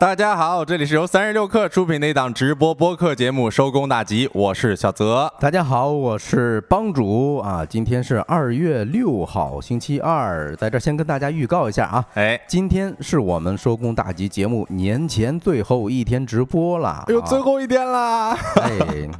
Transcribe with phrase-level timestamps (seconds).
[0.00, 5.28] 大家好，这里是由三十六氪出品的一档直播播客节目《收工大吉》，我是小泽。
[5.40, 7.66] 大家好，我是帮主啊。
[7.66, 17.02] 今天是二月六号，星期二，在这先跟大家预告一下啊，哎，今天是我们收工大吉节目年前最后一天直播了。
[17.08, 18.38] 哎呦，最后一天啦！
[18.62, 18.70] 哎，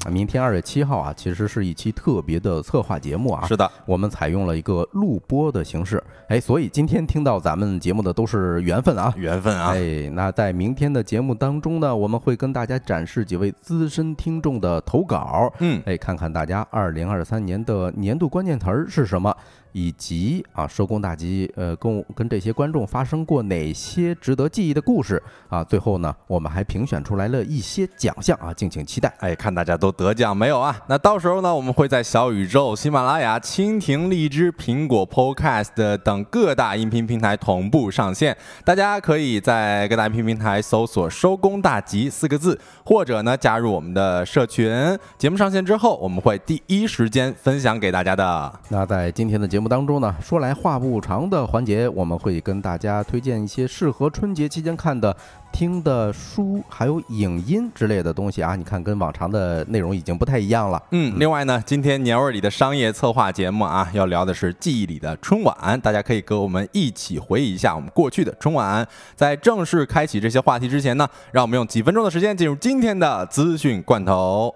[0.08, 3.44] 明天二月七号啊，其实是一期特别的策划节目啊。
[3.48, 6.00] 是的，我们采用了一个录播的形式。
[6.28, 9.72] 哎，所以今天听到咱们节目的都是缘分啊，缘分啊。
[9.74, 19.36] 哎，那在明天的节目当中呢，我们会跟大家展示几位资深听众的投稿，嗯，哎，看看大家二零二三年的年度关键词儿是什么。
[19.72, 25.62] 以及啊，收工大吉，呃，跟跟这些观众发生过哪些值得记忆的故事啊？
[25.64, 29.12] 最后呢，我们还评选出来了一些奖项啊，敬请期待。
[29.18, 30.76] 哎，看大家都得奖没有啊？
[30.88, 38.36] 那到时候呢，我们会在小宇宙、喜马拉雅、蜻蜓、荔枝、苹果 Podcast 等各大音频平台同步上线。
[38.64, 44.98] 大家可以在各大音频平台搜索“收工大吉”四个字，或者呢加入我们的社群。
[45.16, 48.52] 节目上线之后，我们会第一时间分享给大家的。
[48.68, 55.16] 那在今天的节节目当中呢，说来话不长的环节，我们会跟大家推荐一些适合春节期间看的、
[55.50, 58.54] 听的书，还有影音之类的东西啊。
[58.54, 60.80] 你看，跟往常的内容已经不太一样了。
[60.92, 68.86] 嗯，另外呢，今天年味里的商业策划节目啊，要聊的是记忆里的春晚，大家可以跟我们一起回忆一下我们过去的春晚。
[69.16, 74.54] 在正式开启这些话题之前呢，让我们用几分钟的时间进入今天的资讯罐头。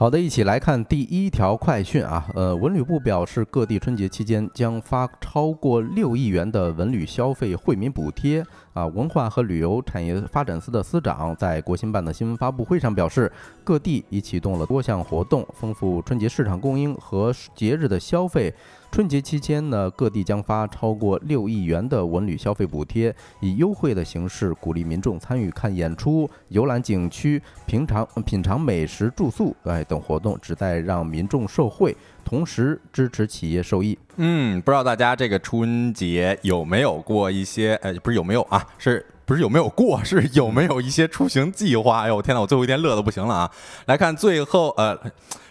[0.00, 2.26] 好的，一起来看第一条快讯啊。
[2.34, 8.42] 呃，文旅部表示，各地春节期间将发超过六亿元的文旅消费惠民补贴。
[8.72, 13.30] 啊，文化和旅游产业发展司的司长在国新办的新闻发布会上表示，
[13.62, 18.54] 各地已启动了多项活动，丰富春节市场供应和节日的消费。
[18.90, 33.96] 春节期间呢，各地将发超过六亿元的文旅消费补贴，以优惠的形式鼓励民众参与看演出、游览景区、品尝品尝美食、住宿哎等活动，旨在让民众受惠，同时支持企业受益。
[34.16, 37.76] 嗯，不知道大家这个春节有没有过一些？
[37.82, 38.66] 呃，不是有没有啊？
[38.76, 40.02] 是不是有没有过？
[40.02, 42.00] 是有没有一些出行计划？
[42.00, 42.40] 哎呦，天哪！
[42.40, 43.50] 我最后一天乐的不行了啊！
[43.86, 44.98] 来看最后呃。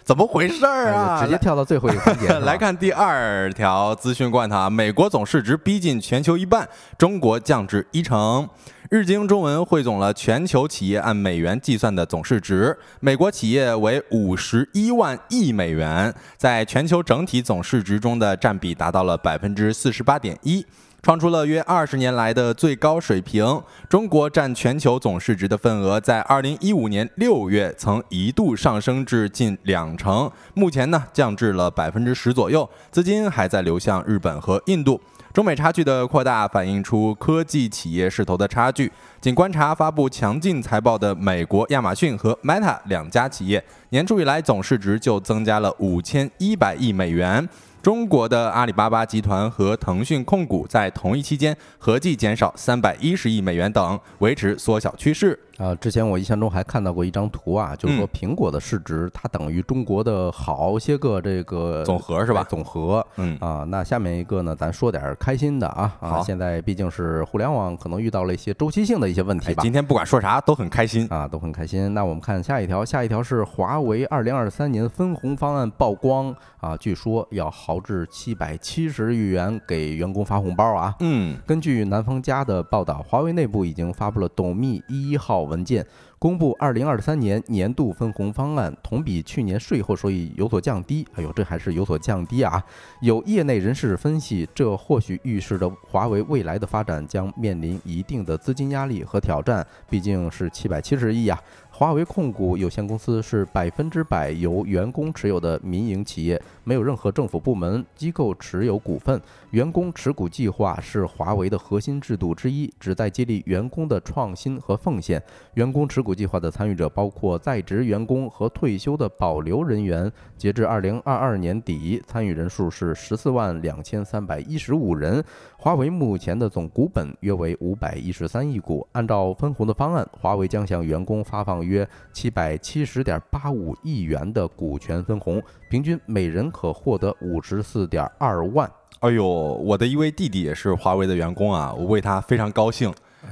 [0.02, 1.22] 怎么回事儿啊？
[1.22, 2.26] 直接 跳到最后一个环节。
[2.40, 6.68] 来看第二条资讯罐头啊，美国总市值逼近全球一半，
[6.98, 8.48] 中国降至一成。
[8.90, 20.66] 日经中文汇总了全球企业按美元计算的总市值，美国企业为五十一万亿美元，在全球整体总市值中的占比达到了百分之四十八点一。
[21.02, 23.62] 创出了约二十年来的最高水平。
[23.88, 32.68] 中国占全球总市值的份额，在二零一五年六月曾一度上升至近两成，目前呢降至了百分之十左右。
[32.90, 35.00] 资金还在流向日本和印度。
[35.32, 38.90] 中美差距的扩大，反映出科技企业势头的差距。
[39.20, 47.48] 仅观察发布强劲财报的美国亚马逊和 Meta 两家企业，年初以来总市值就增加了五千一百亿美元。
[47.82, 55.38] 中国的阿里巴巴集团和腾讯控股在同一期间合计减少三百一十亿美元等，维持缩小趋势。
[55.60, 62.42] 啊，之前我印象中还看到过一张图啊，就是说苹果的市值它等于中国的好些个这个总和是吧？
[62.48, 69.62] 总和，嗯啊，那下面一个呢，咱说点开心的啊啊，现在毕竟是互联网，可能遇到了一些周期性的一些问题吧。
[69.62, 71.92] 今天不管说啥都很开心啊，都很开心。
[71.92, 80.96] 那我们看下一条，下一条是华为二零二三年分红方案曝光啊，据说要豪掷七百七十亿元给员工发红包啊。
[81.00, 85.49] 嗯，根据南方家的报道，华为内部已经发布了董秘一号。
[85.50, 85.84] 文件
[86.18, 91.06] 公布，二零二三年年度分红方案同比去年税后收益有所降低。
[91.14, 92.62] 哎呦，这还是有所降低啊！
[93.00, 99.66] 有业内人士分析，这或许预示着华为未来的发展将面临一定的资金压力和挑战。
[99.88, 101.38] 毕竟是七百七十亿呀。
[101.80, 109.18] 华为控股有限公司是百分之百由员工持有的民营企业，没有任何政府部门机构持有股份。
[109.52, 115.22] 员工持股计划是华为的核心制度之一，旨在激励员工的创新和奉献。
[115.54, 120.12] 员工持股计划的参与者包括在职员工和退休的保留人员。
[120.36, 125.24] 截至二零二二年底，参与人数是十四万两千三百一十五人。
[125.62, 128.86] 华为目前的总股本约为五百一十三亿股。
[128.92, 138.72] 按照分红的方案，华为将向员工发放约七百七十点八五亿元的股权分红，平均每人可获得五十四点二万。
[139.00, 142.90] 哎呦，我的一位弟弟也是华为的员工啊，我为他非常高兴。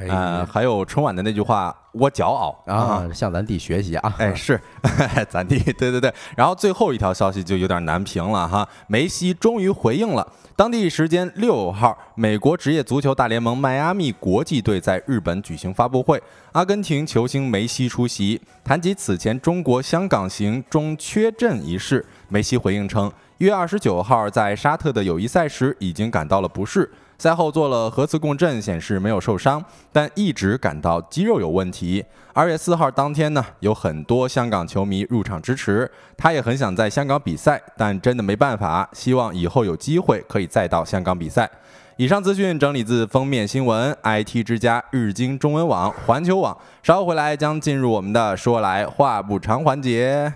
[0.08, 4.14] 呃，还有春晚的那句话“我骄傲”啊，向咱弟学习啊！
[4.19, 4.61] 哎，是
[5.31, 6.12] 咱弟， 对对对。
[6.37, 10.26] 然后最后一条消息就有点难评了哈，梅西终于回应了。
[10.55, 16.20] 当地时间六号，美国职业足球大联盟迈阿密国际队在日本举行发布会，
[16.52, 26.90] 阿根廷球星梅西出席，谈及此前中国香港行中缺阵一事，梅西回应称，一月二十九号在沙特的友谊赛时已经感到了不适。
[27.18, 32.04] 赛后做了核磁共振，显示没有受伤，但一直感到肌肉有问题。
[32.32, 38.88] 二月四号当天呢，有很多香港球迷入场支持，他也很想在香港比赛，但真的没办法。
[38.92, 41.50] 希望以后有机会可以再到香港比赛。
[41.96, 46.56] 以上资讯整理自封面新闻、IT 之家、日经中文网、环球网。
[46.84, 50.32] 稍后回来将进入我们的说来话不长环节。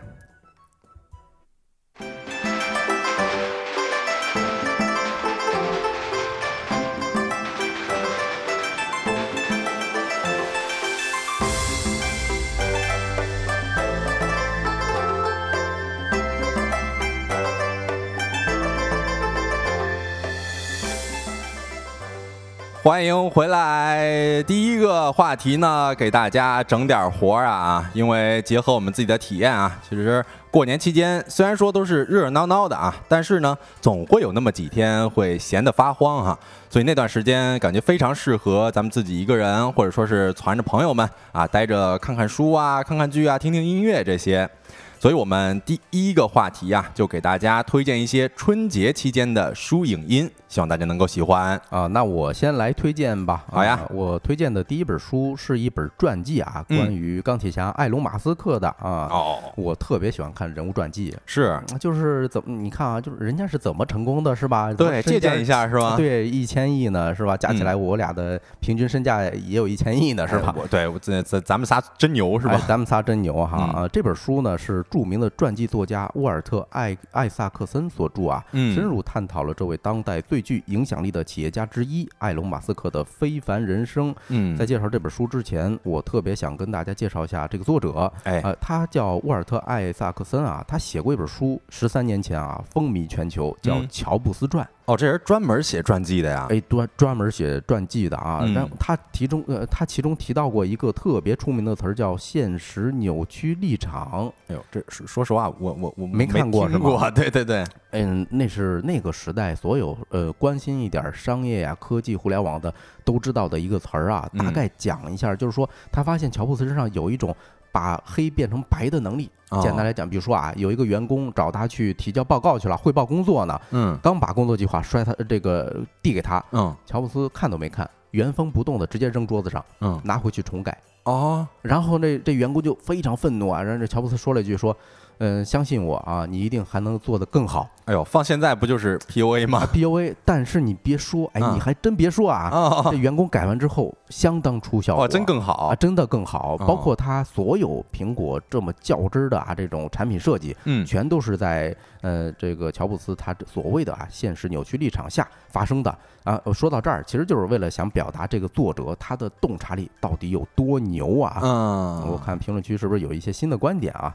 [22.84, 24.42] 欢迎回来！
[24.42, 36.36] 第一个话题呢，给大家整点活儿啊，因为结合我们自己的体验啊，其实过年期间虽然说都是热热闹闹的啊，但是呢，总会有那么几天会闲得发慌哈，
[36.68, 44.50] 所以那段时间感觉非常适合咱们自己一个人，或者说是攒着朋友们啊，待着看看书啊，看看剧啊，听听音乐这些。
[44.98, 51.86] 所以，我们第一个话题呀，就给大家推荐一些春节期间的书影音，希望大家能够喜欢啊。
[51.86, 53.42] 那我先来推荐吧。
[53.50, 59.08] 好呀，我推荐的第一本书是一本传记啊，关于钢铁侠埃隆·马斯克的啊。
[59.10, 64.70] 哦，我特别喜欢看人物传记，是，就是怎么你看啊，就是人家是怎么成功的，是吧？
[64.74, 65.96] 对，借鉴一下是吧？
[65.96, 67.34] 对，一千亿呢，是吧？
[67.34, 70.54] 加起来我俩的平均身价也有一千亿呢，是吧？
[70.54, 72.60] 我对，咱咱咱们仨真牛是吧？
[72.68, 73.88] 咱们仨真牛哈啊！
[73.88, 74.84] 这本书呢是。
[74.90, 84.14] 著名的传记作家沃尔特·艾艾萨克森所著啊，深入探讨了这位当代最具影响力的企业家之一埃隆·马斯克的非凡人生。
[84.28, 88.12] 嗯，在介绍这本书之前，我特别想跟大家介绍一下这个作者。
[88.24, 94.64] 哎，呃，他叫沃尔特·艾萨克森啊，他写过一本书，十三年前啊风靡全球，叫《乔布斯传》。
[94.84, 96.48] 哦，这人专门写传记的呀？
[96.50, 98.44] 哎，专专门写传记的啊。
[98.54, 104.32] 然后他其中呃，他其中提到过一个特别出名的词儿，叫“现实扭曲立场”。
[104.48, 107.10] 哎呦，这说实话，我我我没看过，是吗？
[107.10, 112.72] 对对对，嗯，那是那个时代所有呃关心一点商业呀、科技、互联网的
[113.04, 114.28] 都知道的一个词儿啊。
[114.36, 117.34] 大概讲一下，就是说他发现乔布斯身上有一种
[117.72, 119.28] 把黑变成白的能力。
[119.62, 123.60] 简单来讲，比如说啊，有一个员工找他去提交报告去了，汇报工作呢。
[123.70, 123.98] 嗯。
[124.02, 126.42] 刚把工作计划摔他这个递给他。
[126.52, 126.74] 嗯。
[126.86, 129.64] 乔布斯看都没看，原封不动的直接扔桌子上。
[129.80, 130.00] 嗯。
[130.04, 130.78] 拿回去重改。
[131.04, 131.46] 哦。
[131.60, 134.76] 然后那这员工就非常愤怒啊，然后这乔布斯说了一句说。
[135.24, 137.70] 嗯，相信我啊，你一定还能做得更好。
[137.84, 142.50] 哎呦，放现在不就是 PUA 吗？PUA，但是你别说，哎，你还真别说啊，
[142.90, 146.56] 这员工改完之后相当出效果，真更好啊，真的更好。
[146.58, 156.40] 包括他所有苹果这么较真的啊这种产品设计，嗯，全都是在呃这个乔布斯他所谓的啊现实扭曲立场下发生的啊。
[156.52, 161.38] 说到这儿，其实就是为了想表达这个作者他的洞察力到底有多牛啊。
[161.42, 164.12] 嗯，我看评论区是不是有一些新的观点啊？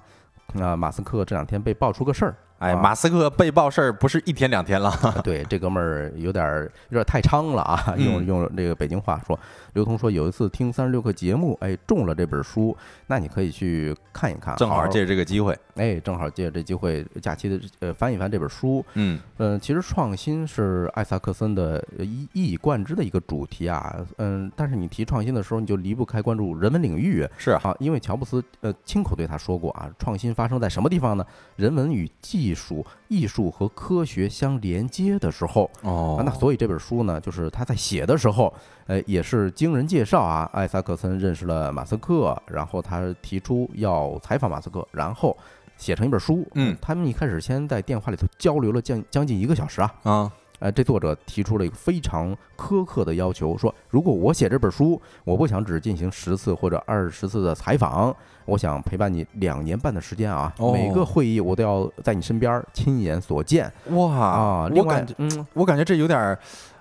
[0.53, 2.35] 那马斯克这两天被爆出个事儿。
[2.59, 4.91] 哎，马斯克被爆事儿不是一天两天了。
[5.23, 7.93] 对，这哥们儿有点有点太猖了啊！
[7.97, 9.39] 用用这个北京话说，
[9.73, 14.55] 刘同说有一次听三十六课节目，哎，中了这本书，那你可以去看一看。
[14.55, 18.83] 正好借这个机会，哎，正好借这机会，假期的呃翻一翻这本书。
[18.95, 23.95] 嗯嗯，其实创新是艾萨克森的一一以贯之的一个主题啊。
[24.17, 27.23] 嗯，但是你提创新的时候，你就离不开关注人文领域。
[27.37, 31.23] 是啊，因为乔布斯呃亲口对他说过啊，创新发生在什么地方呢？
[31.55, 38.53] 人文与技艺术、艺术和科学相连接的时候哦，那所以这本书呢，就是他在写的时候，
[38.85, 45.35] 呃，也是经人介绍啊，艾萨克森认识了马斯克，然后他提出要采访马斯克，然后
[45.75, 46.47] 写成一本书。
[46.53, 50.31] 嗯，他们一开始先在电话里头交流了将将近一个小时啊啊。
[50.59, 58.15] 呃，这作者提出了一个非常苛刻的要求，说如果我写这本书，我不想只进行十次或者二十次的采访，
[58.47, 63.71] 我想陪伴你两年半的时间啊，每个会议我都要在你身边亲眼所见。
[63.91, 64.71] 哇啊！
[64.73, 66.35] 我感觉，嗯，我感觉这有点。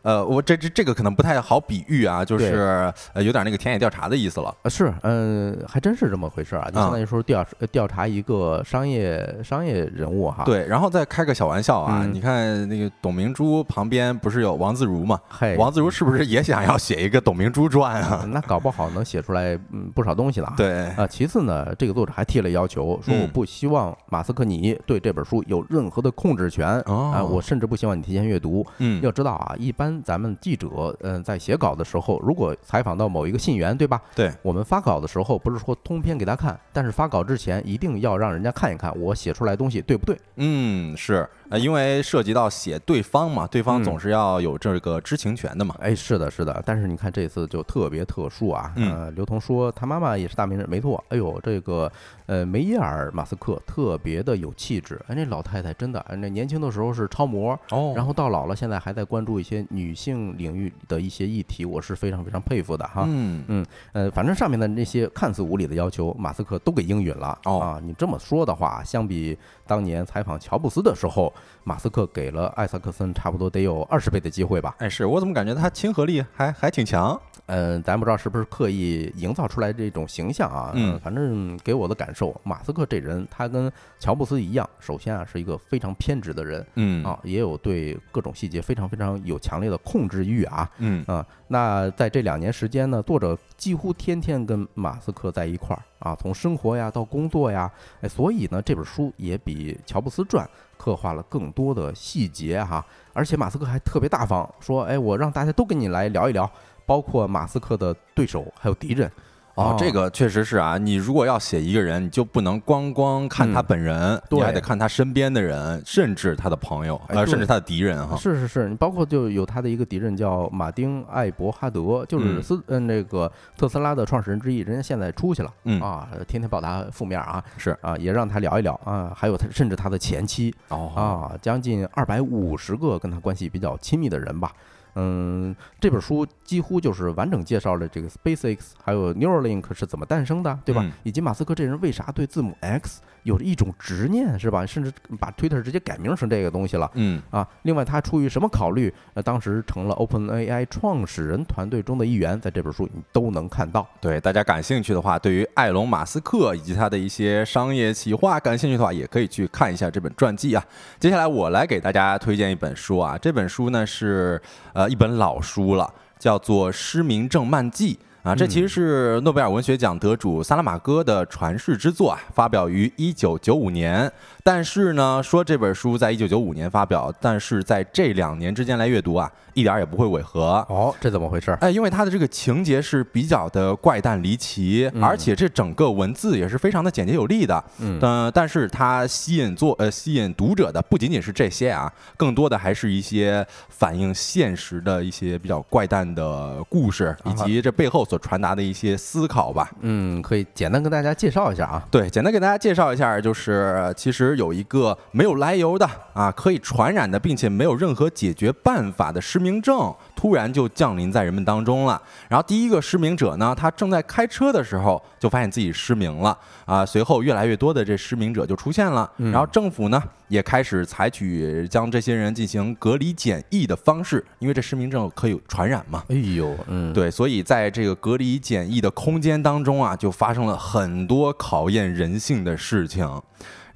[0.06, 4.54] 呃，我这这这个可能不太好比喻啊，就是呃有点那个田野调查的意思了。
[4.62, 10.44] 呃，是，嗯，还真是这么回事啊，就相当于说调调查一个商业商业人物哈。
[10.44, 15.18] 对，然后再开个小玩笑啊，嗯你看那个董明珠旁边不是有王自如嘛？
[15.28, 18.24] 嘿，王自如是不是也想要写一个董明珠传啊？
[18.30, 20.54] 那搞不好能写出来嗯不少东西了啊。
[20.56, 28.64] 对，啊，其次呢，这个作者还提了要求，说嗯我不希望马斯克你对这本书有任何的控制权哦啊，我甚至不希望你提前阅读。
[28.78, 30.68] 嗯要知道啊，一般咱们记者，
[31.00, 34.00] 嗯、在写稿的时候，如果采访到某一个信源，对吧？
[34.14, 40.18] 对，我们发稿的时候不是说通篇给他看，但是发稿之前一定要让人家看一看我写出来东西对不对。
[40.36, 45.76] 嗯是，呃，因为涉及到写对方嘛，对方嗯总是要有这个知情权的嘛。
[45.80, 48.72] 哎，是的，是的，但是你看这次就特别特殊啊。
[48.76, 51.02] 嗯呃，刘同说他妈妈也是大名人，没错。
[51.08, 51.90] 哎呦，这个
[52.26, 55.00] 呃梅耶尔马斯克特别的有气质。
[55.06, 63.04] 哎，那老太太真的，哎那年轻的时候是超模，哦然后到老了现在还在关注一些女性领域的一些议题，我是非常非常佩服的哈。
[63.06, 67.38] 嗯呃，反正上面的那些看似无理的要求，马斯克都给应允了。
[67.44, 71.32] 哦啊，你这么说的话，相比当年采访乔布斯的时候，
[71.64, 74.76] 马斯克给了艾萨克森差不多得有二十倍的机会吧？
[74.78, 77.20] 哎，是我怎么感觉他亲和力还还挺强？
[77.46, 80.72] 嗯，咱不知道是不是刻意营造出来这种形象啊？
[80.74, 90.68] 嗯反正给我的感受，马斯克这人他跟乔布斯一样，首先啊是一个非常偏执的人嗯啊，也有对各种细节非常非常有强烈的控制欲啊。
[90.78, 100.44] 嗯啊，那在这两年时间呢，作者几乎天天跟马斯克在一块儿啊，从生活呀到工作呀，哎，所以呢，这本书也比《乔布斯传》
[100.86, 106.48] 刻画了更多的细节哈、而且马斯克还特别大方，说，哎，我让大家都跟你来聊一聊，
[106.86, 109.10] 包括马斯克的对手还有敌人。
[109.56, 110.78] 哦，这个确实是啊。
[110.78, 118.16] 你如果要写一个人，你就不能光光看他嗯本人，你对还得看他身边的人，甚至他的朋友，呃，甚至他的敌人哈。
[118.16, 134.52] 是是是，你包括就有他的一个敌人叫马丁·艾伯哈德，就是嗯斯嗯那个特斯拉的创始人之一，人家现在出去了，嗯啊，天天报他负面啊，是啊，也让他聊一聊啊，还有他甚至他的前妻哦啊，将近二百五十个跟他关系比较亲密的人吧。
[134.98, 140.80] 嗯，这本书几乎就是完整介绍了这个 SpaceX 还有 Neuralink 是怎么诞生的，对吧？
[140.84, 144.64] 嗯以及马斯克这人为啥对字母 X 有着一种执念，是吧？
[144.64, 146.88] 甚至把 Twitter 直接改名成这个东西了。
[146.94, 153.86] 嗯啊，另外他出于什么考虑，呃，当时成了 OpenAI 创始人团队中的一员，在这本书你都能看到。
[154.00, 160.64] 对，大家感兴趣的话，对于埃隆·马斯克以及他的一些商业企划感兴趣的话，也可以去看一下这本传记啊。
[161.00, 164.40] 接下来我来给大家推荐一本书啊，这本书呢是
[164.72, 167.94] 呃一本老书了，叫做《失明症漫记》。
[168.26, 174.10] 啊，这其实是诺贝尔文学奖得主萨拉马戈的传世之作啊，发表于一九九五年。
[174.42, 180.56] 但是呢，说这本书在一九九五年发表，但是在这两年之间来阅读啊，一点儿也不会违和。
[180.68, 181.56] 哦，这怎么回事？
[181.60, 187.62] 哎，因为它的这个情节是比较的怪诞离奇，嗯而且这整个文字也是非常的简洁有力的。
[187.78, 199.70] 嗯呃，但是它吸引作呃吸引读者的不仅仅是这些啊，更多的还是一些反映现实的一些比较怪诞的故事，以及这背后所传达的一些思考吧。
[199.80, 201.86] 嗯，可以简单跟大家介绍一下啊。
[201.90, 212.00] 对，简单给大家介绍一下，就是其实有一个没有来由的啊，可以传染的，并且没有任何解决办法的失明症，突然就降临在人们当中了。
[212.28, 226.02] 然后第一个失明者呢，他正在开车的时候就发现自己失明了啊，随后越来越多的这失明者就出现了，然后政府呢也开始采取将这些人进行隔离检疫的方式，因为这失明症可以传染嘛。
[226.08, 233.06] 哎呦，嗯，，对，所以在这个隔离检疫的空间当中啊，就发生了很多考验人性的事情。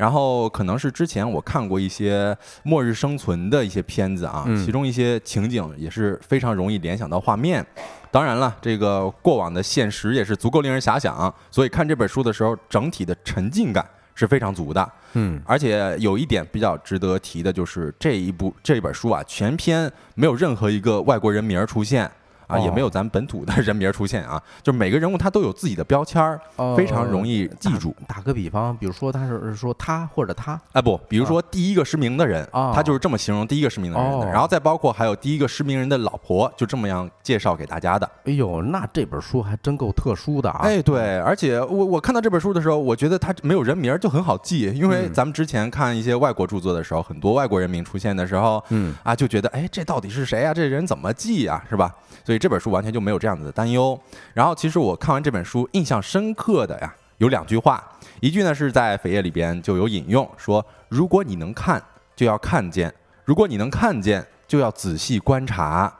[0.00, 7.64] 然后可能是之前我看过一些末日生存的一些片子啊，嗯其中一些情景也是非常容易联想到画面。
[8.10, 14.90] 当然了，这个过往的现实也是足够令人遐想，所以看这本书的时候，整体的沉浸感是非常足的。
[15.12, 22.10] 嗯，而且有一点比较值得提的，就是这一部这本书啊，全篇没有任何一个外国人名儿出现
[22.50, 27.94] 啊，哦也没有咱本土的人名出现啊，就每个人物他都有自己的标签儿，哦非常容易记住。
[28.06, 28.20] 打。
[28.20, 38.08] 个比方，比如说他是说他或者他，哎，不，比如说第一个失明的人，哦他就是这么形容第一个失明的人的，哦然后再包括还有第一个失明人的老婆，就这么样介绍给大家的。
[38.26, 40.60] 哎呦，那这本书还真够特殊的啊。
[40.62, 50.52] 哎，对，而且我我看到这本书的时候，我觉得他没有人名儿就很好记，因为嗯咱们之前看一些外国著作的时候，很多外国人名出现的时候，嗯啊，就觉得哎，这到底是谁啊？
[50.52, 51.64] 这人怎么记啊？
[51.70, 51.90] 是吧？
[52.22, 53.96] 所以这本书完全就没有这样子的担忧。
[54.34, 57.80] 然后，其实我看完这本书，印象深刻的呀，有两句话，
[58.20, 61.80] 一句呢是在扉页里边就有引用，说如果你能看，
[62.16, 62.90] 就要看见；
[63.24, 65.92] 如果你能看见，就要仔细观察。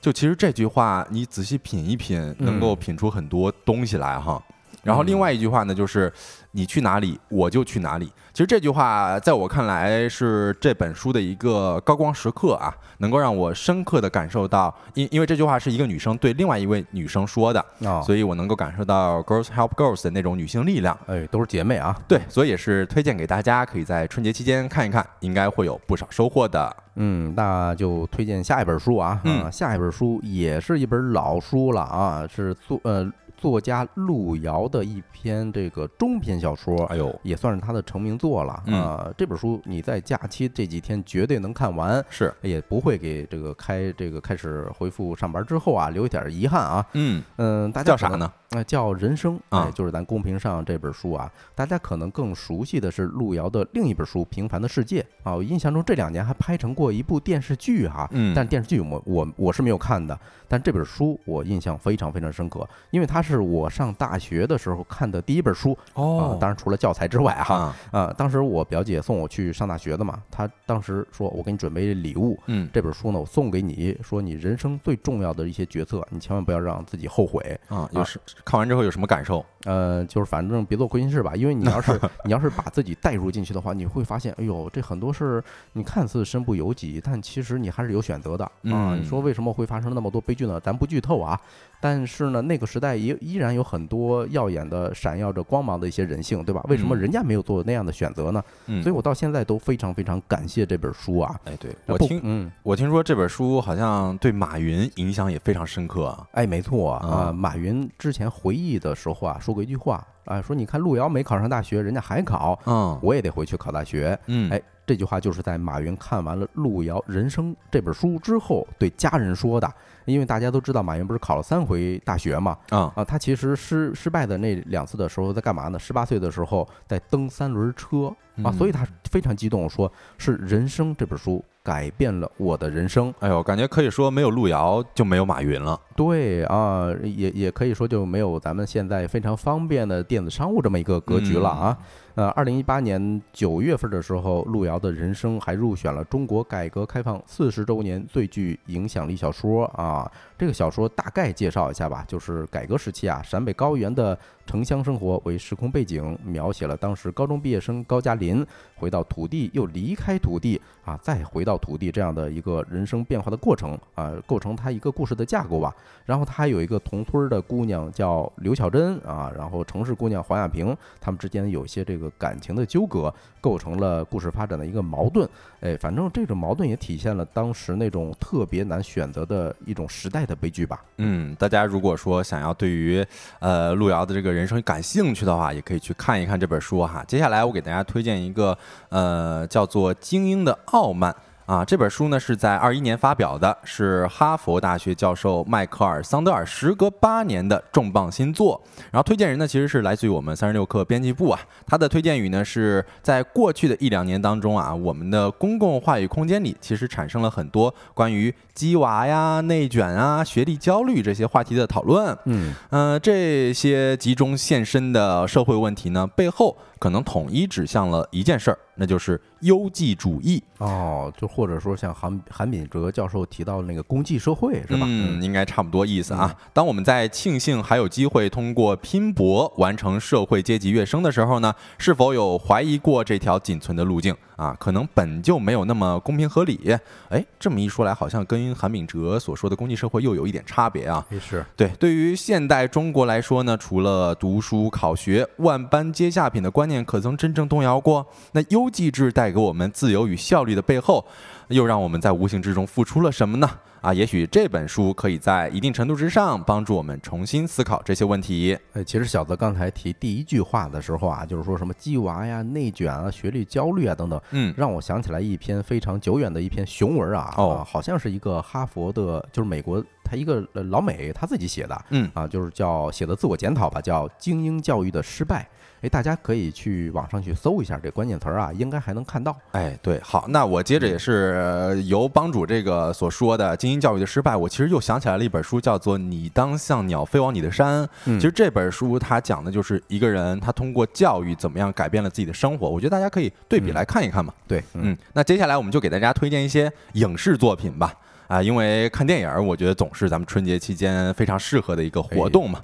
[0.00, 4.40] 就其实这句话你仔细品一品，能够品出很多东西来哈。
[4.88, 6.10] 然后另外一句话呢，就是
[6.52, 8.10] 你去哪里，我就去哪里。
[8.32, 17.64] 其实这句话在我看来是这本书的一个高光时刻啊，能够让我深刻的感受到，因因为这句话是一个女生对另外一位女生说的，
[18.02, 20.96] 所以我能够感受到 girls help girls 的那种女性力量。
[21.06, 21.94] 哎，都是姐妹啊。
[22.06, 26.74] 对，所以也是推荐给大家，可以在春节期间看一看，应该会有不少收获的。
[26.94, 33.10] 嗯，那就推荐下一本书啊，啊，下一本书也是一本老书了啊，是作呃。
[33.38, 39.08] 作家路遥的一篇这个中篇小说，哎呦，也算是他的成名作了啊！
[39.16, 46.84] 这本书你在假期这几天绝对能看完，是也不会给这个开这个开始恢复上班之后啊留一点遗憾啊。
[46.94, 48.30] 嗯嗯，大家叫啥呢？
[48.50, 55.34] 那叫人生啊，就是咱公屏上这本书啊，大家可能更熟悉的是路遥的另一本书《平凡的世界》啊。
[55.34, 60.18] 我印象中这两年还拍成过一部电视剧哈，嗯，但电视剧我我我是没有看的，
[60.48, 66.38] 但这本书我印象非常非常深刻，因为它是我上大学的时候看的第一本书哦。
[66.40, 78.18] 当然除了教材之外哈，啊，当时我表姐送我去上大学的嘛，她当时说我给你准备礼物，嗯，这本书呢我送给你，说你人生最重要的一些决策，你千万不要让自己后悔啊，就是。
[78.44, 79.44] 看完之后有什么感受？
[79.68, 85.44] 呃，就是反正别做亏心事吧，因为你要是 你要是把自己带入进去的话，你会发现，哎呦，这很多事
[85.74, 88.96] 你看似身不由己，但其实你还是有选择的啊。
[88.98, 90.58] 你说为什么会发生那么多悲剧呢？
[90.58, 91.38] 咱不剧透啊。
[91.80, 96.60] 但是呢，那个时代也依然有很多耀眼的、闪耀着光芒的一些人性，对吧？
[96.68, 98.42] 为什么人家没有做那样的选择呢？
[98.66, 101.38] 嗯，所以我到现在都非常非常感谢这本书啊。
[101.44, 106.12] 哎，对我听，嗯，我听说这本书好像对马云影响也非常深刻。
[106.32, 119.68] 哎，没错啊，马云之前回忆的时候啊，说过一句话啊，说你看路遥没考上大学，人家还考，嗯，我也得回去考大学，嗯，哎，这句话就是在马云看完了《路遥人生》这本书之后对家人说的。
[120.04, 122.56] 因为大家都知道，马云不是考了三回大学嘛？
[122.70, 125.78] 啊啊，他其实失失败的那两次的时候在干嘛呢？
[125.78, 133.12] 十八岁的时候在蹬三轮车啊，所以他非常激动，说是《人生》这本书改变了我的人生。
[133.18, 135.78] 哎呦，感觉可以说没有路遥就没有马云了。
[135.94, 141.76] 对啊，也也可以说就没有咱们现在非常方便的电子商务这么一个格局了啊。
[142.14, 150.10] 呃，二零一八年九月份的时候，路遥的人生还入选了中国改革开放四十周年最具影响力小说啊。
[150.38, 158.44] 这个小说大概介绍一下吧，就是改革时期啊，陕北高原的城乡生活为时空背景，描写了当时高中毕业生高加林
[158.78, 165.74] 回到土地又离开土地啊，再回到土地这样的一个人生变化的过程啊，构成他一个故事的架构吧。
[166.06, 173.12] 然后他还有一个同村的姑娘叫刘巧珍啊，然后城市姑娘黄亚萍，他们之间有一些这个感情的纠葛，
[173.42, 175.28] 构成了故事发展的一个矛盾。
[175.60, 180.82] 哎，反正这种矛盾也体现了当时那种特别难选择的一种时代的悲剧吧。
[180.96, 183.04] 嗯，大家如果说想要对于
[183.40, 187.04] 呃路遥的这个人生感兴趣的话，也可以去看一看这本书哈。
[187.06, 188.56] 接下来我给大家推荐一个
[188.88, 191.12] 呃叫做《精英的傲慢》。
[191.48, 198.60] 啊，这本书呢是在二一年发表的，是哈佛大学教授迈克尔·桑德尔时隔八年的重磅新作。
[198.92, 212.14] 然后推荐人呢其实是来自于我们三十六课编辑部啊，他的推荐语呢是在过去的一两年当中啊，我们的公共话语空间里其实产生了很多关于鸡娃呀、内卷啊、学历焦虑这些话题的讨论。
[212.26, 216.58] 嗯，呃，这些集中现身的社会问题呢，背后。
[216.80, 224.86] 可能统一指向了一件事儿，那就是优绩主义哦，就或者说像韩韩炳哲教授提到的那个公绩社会是吧？
[224.88, 226.34] 嗯，应该差不多意思啊。
[226.52, 234.56] 当我们在庆幸还有机会通过拼搏完成社会阶级跃升的时候呢，是否有怀疑过这条仅存的路径啊？
[234.58, 236.74] 可能本就没有那么公平合理。
[237.10, 241.04] 哎，这么一说来，好像跟韩炳哲所说的公济社会又有一点差别啊。
[241.10, 246.68] 也是对，对于现代中国来说呢，除了读书考学、万般皆下品的观。
[246.68, 248.06] 念可曾真正动摇过？
[248.32, 251.02] 那优绩制带给我们自由与效率的背后，
[251.48, 253.50] 又让我们在无形之中付出了什么呢？
[253.80, 258.58] 啊，也许这本书可以在一定程度之上帮助我们重新思考这些问题。
[258.72, 275.46] 呃，其实小泽刚才提第一句话的时候啊，就是说什么鸡娃呀、内卷啊、学历焦虑啊等等，嗯，让我想起来一篇非常久远的一篇雄文啊，哦，好像是一个哈佛的，就是美国他一个老美他自己写的，嗯，啊，就是叫写的自我检讨吧，叫精英教育的失败。
[275.80, 279.36] 哎，大家可以去网上去搜一下这关键词儿啊，应该还能看到。
[279.52, 287.84] 哎，对，好，那我接着也是由帮主这个所说的精英教育的失败，我其实又想起来了一本书，叫做《你当像鸟飞往你的山》。
[288.16, 292.68] 其实这本书它讲的就是一个人他通过教育怎么样改变了自己的生活。
[292.68, 294.34] 我觉得大家可以对比来看一看嘛。
[294.48, 297.94] 对，嗯，那接下来我们就给大家推荐一些影视作品吧。
[298.28, 302.60] 啊，因为看电影儿，我觉得总是咱们春节期间非常适合的一个活动嘛。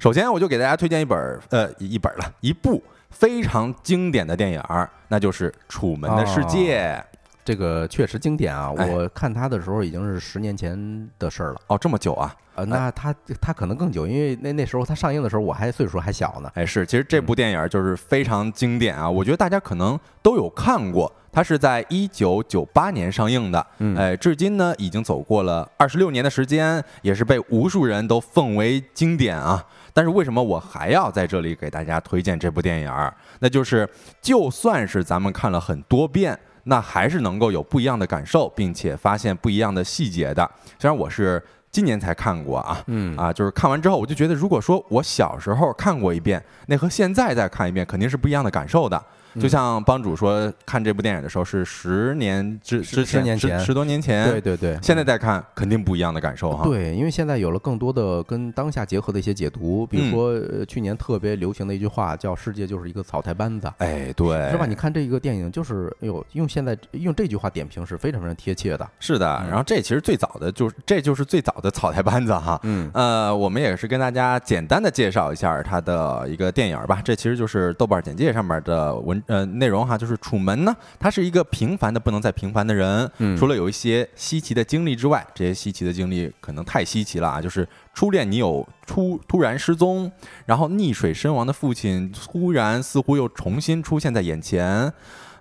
[0.00, 7.04] 首先，我就给大家推荐一本儿，呃，一本儿了，一部非常经典的电影儿，那就是《楚门的世界》。
[7.50, 8.72] 这个确实经典啊！
[8.78, 11.60] 哎我看他的时候已经是十年前的事儿了。
[11.66, 12.32] 哦，这么久啊？
[12.54, 16.48] 呃，那他他可能更久，因为那那时候他上映的时候我还岁数还小呢。
[16.54, 21.12] 哎，是，其实这部电影就是非常经典啊，我觉得大家可能都有看过。
[21.32, 29.64] 它是在一九九八年上映的，嗯哎，至今呢已经走过了二十六年的时间，也是被无数人都奉为经典啊。
[29.92, 33.12] 但是为什么我还要在这里给大家推荐这部电影儿？
[33.40, 33.88] 那就是
[34.22, 40.50] 就算是咱们看了很多遍，那还是能够有不一样的感受，并且发现不一样的细节的。
[40.78, 49.02] 虽然我是今年才看过啊，嗯啊，就是看完之后，我就觉得，如果说我小时候看过一遍，那和现在再看一遍，肯定是不一样的感受的。
[49.38, 56.64] 就像帮主说，看这部电影的时候是十年之之前，十年前十十多年前，对对对，现在再看肯定不一样的感受哈。
[56.64, 64.66] 对，因为现在有了更多的跟当下结合的一些解读，比如说、呃去年特别流行的一句话叫“世界就是一个草台班子”，哎，对，是吧？
[64.66, 68.88] 你看这一个电影，就是哎呦，用现在用这句话点评是非常非常贴切的。
[69.00, 69.26] 是的。
[69.48, 72.60] 然后这其实最早的就是这就是最早的草台班子哈。
[72.62, 77.00] 嗯呃，我们也是跟大家简单的介绍一下它的一个电影吧。
[77.04, 90.10] 这其实就是豆瓣简介上面的文呃内容哈，就是楚门呢，他是一个平凡的不能再平凡的人，嗯除了有一些稀奇的经历之外，这些稀奇的经历可能太稀奇了啊，就是初恋女友突突然失踪，
[90.46, 94.92] 然后溺水身亡的父亲突然似乎又重新出现在眼前。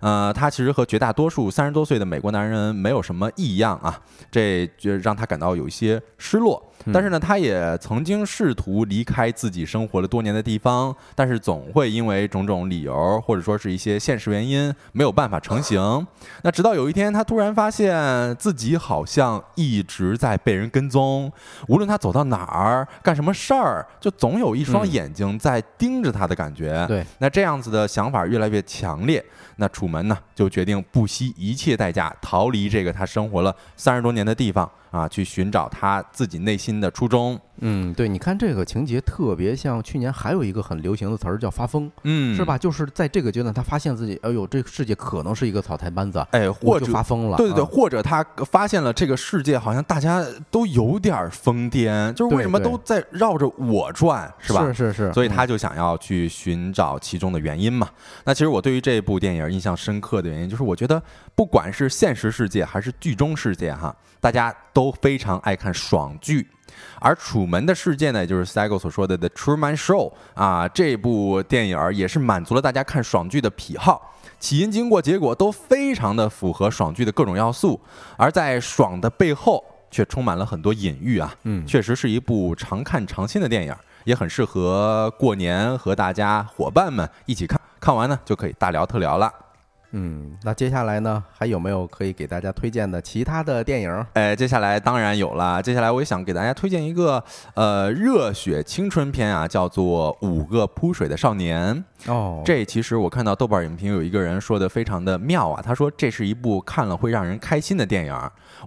[0.02, 4.00] 呃，他其实和绝大多数三十多岁的美国男人没有什么异样啊，
[4.32, 6.69] 这就让他感到有一些失落。
[6.94, 16.06] 但是呢，他也曾经试图离开自己生活了多年的地方，但是总会因为种种理由或者说是一些现实原因没有办法成行。
[16.44, 21.32] 那直到有一天，他突然发现自己好像一直在被人跟踪，
[21.68, 26.86] 无论他走到哪儿干什么事儿，就总有一双嗯眼睛在盯着他的感觉。
[26.88, 29.24] 对，那这样子的想法越来越强烈，
[29.58, 37.40] 那楚门呢就决定不惜一切代价逃离这个他生活了三十多年的地方啊，去寻找他自己内心的初衷。
[37.62, 42.58] 嗯，对，你看这个情节特别像去年还有一个很流行的词儿叫发疯，嗯是吧？？
[42.58, 47.36] 就是在这个阶段，他发现自己，哎呦，这个世界可能是一个草台班子，哎，或者发疯了。
[47.36, 54.66] 对对对，啊或者他发现了这个世界好像大家都有点儿疯癫，就是为什么都在绕着我转，是吧？
[54.68, 57.90] 是是是，所以嗯他就想要去寻找其中的原因嘛。
[58.24, 61.04] 那其实我对于这部电影印象深刻的原因，就是我觉得
[61.36, 66.50] 不管是现实世界还是剧中世界哈，大家都非常爱看爽剧。
[67.00, 74.14] 而《楚门的世界》呢，也就是 Stego 所说的《The Truman Show》啊，这部电影儿也是满足了大家看爽剧的癖好。
[74.40, 77.80] 起因、经过、结果都非常的符合爽剧的各种要素，
[78.16, 81.36] 而在爽的背后却充满了很多隐喻啊。
[81.44, 87.60] 嗯，确实是一部常看常新的电影，也很适合过年和大家伙伴们一起看。
[87.82, 89.34] 看完呢，就可以大聊特聊了。
[89.92, 94.06] 嗯，那接下来呢，还有没有可以给大家推荐的其他的电影？
[94.14, 95.62] 哎，接下来当然有了。
[95.64, 97.24] 接下来我也想给大家推荐一个
[97.56, 101.84] 呃热血青春片啊，叫做《五个扑水的少年》。
[102.12, 108.16] 哦，这其实我看到豆瓣影评有一个人说的非常的妙啊，他说这是一部看了会让人开心的电影。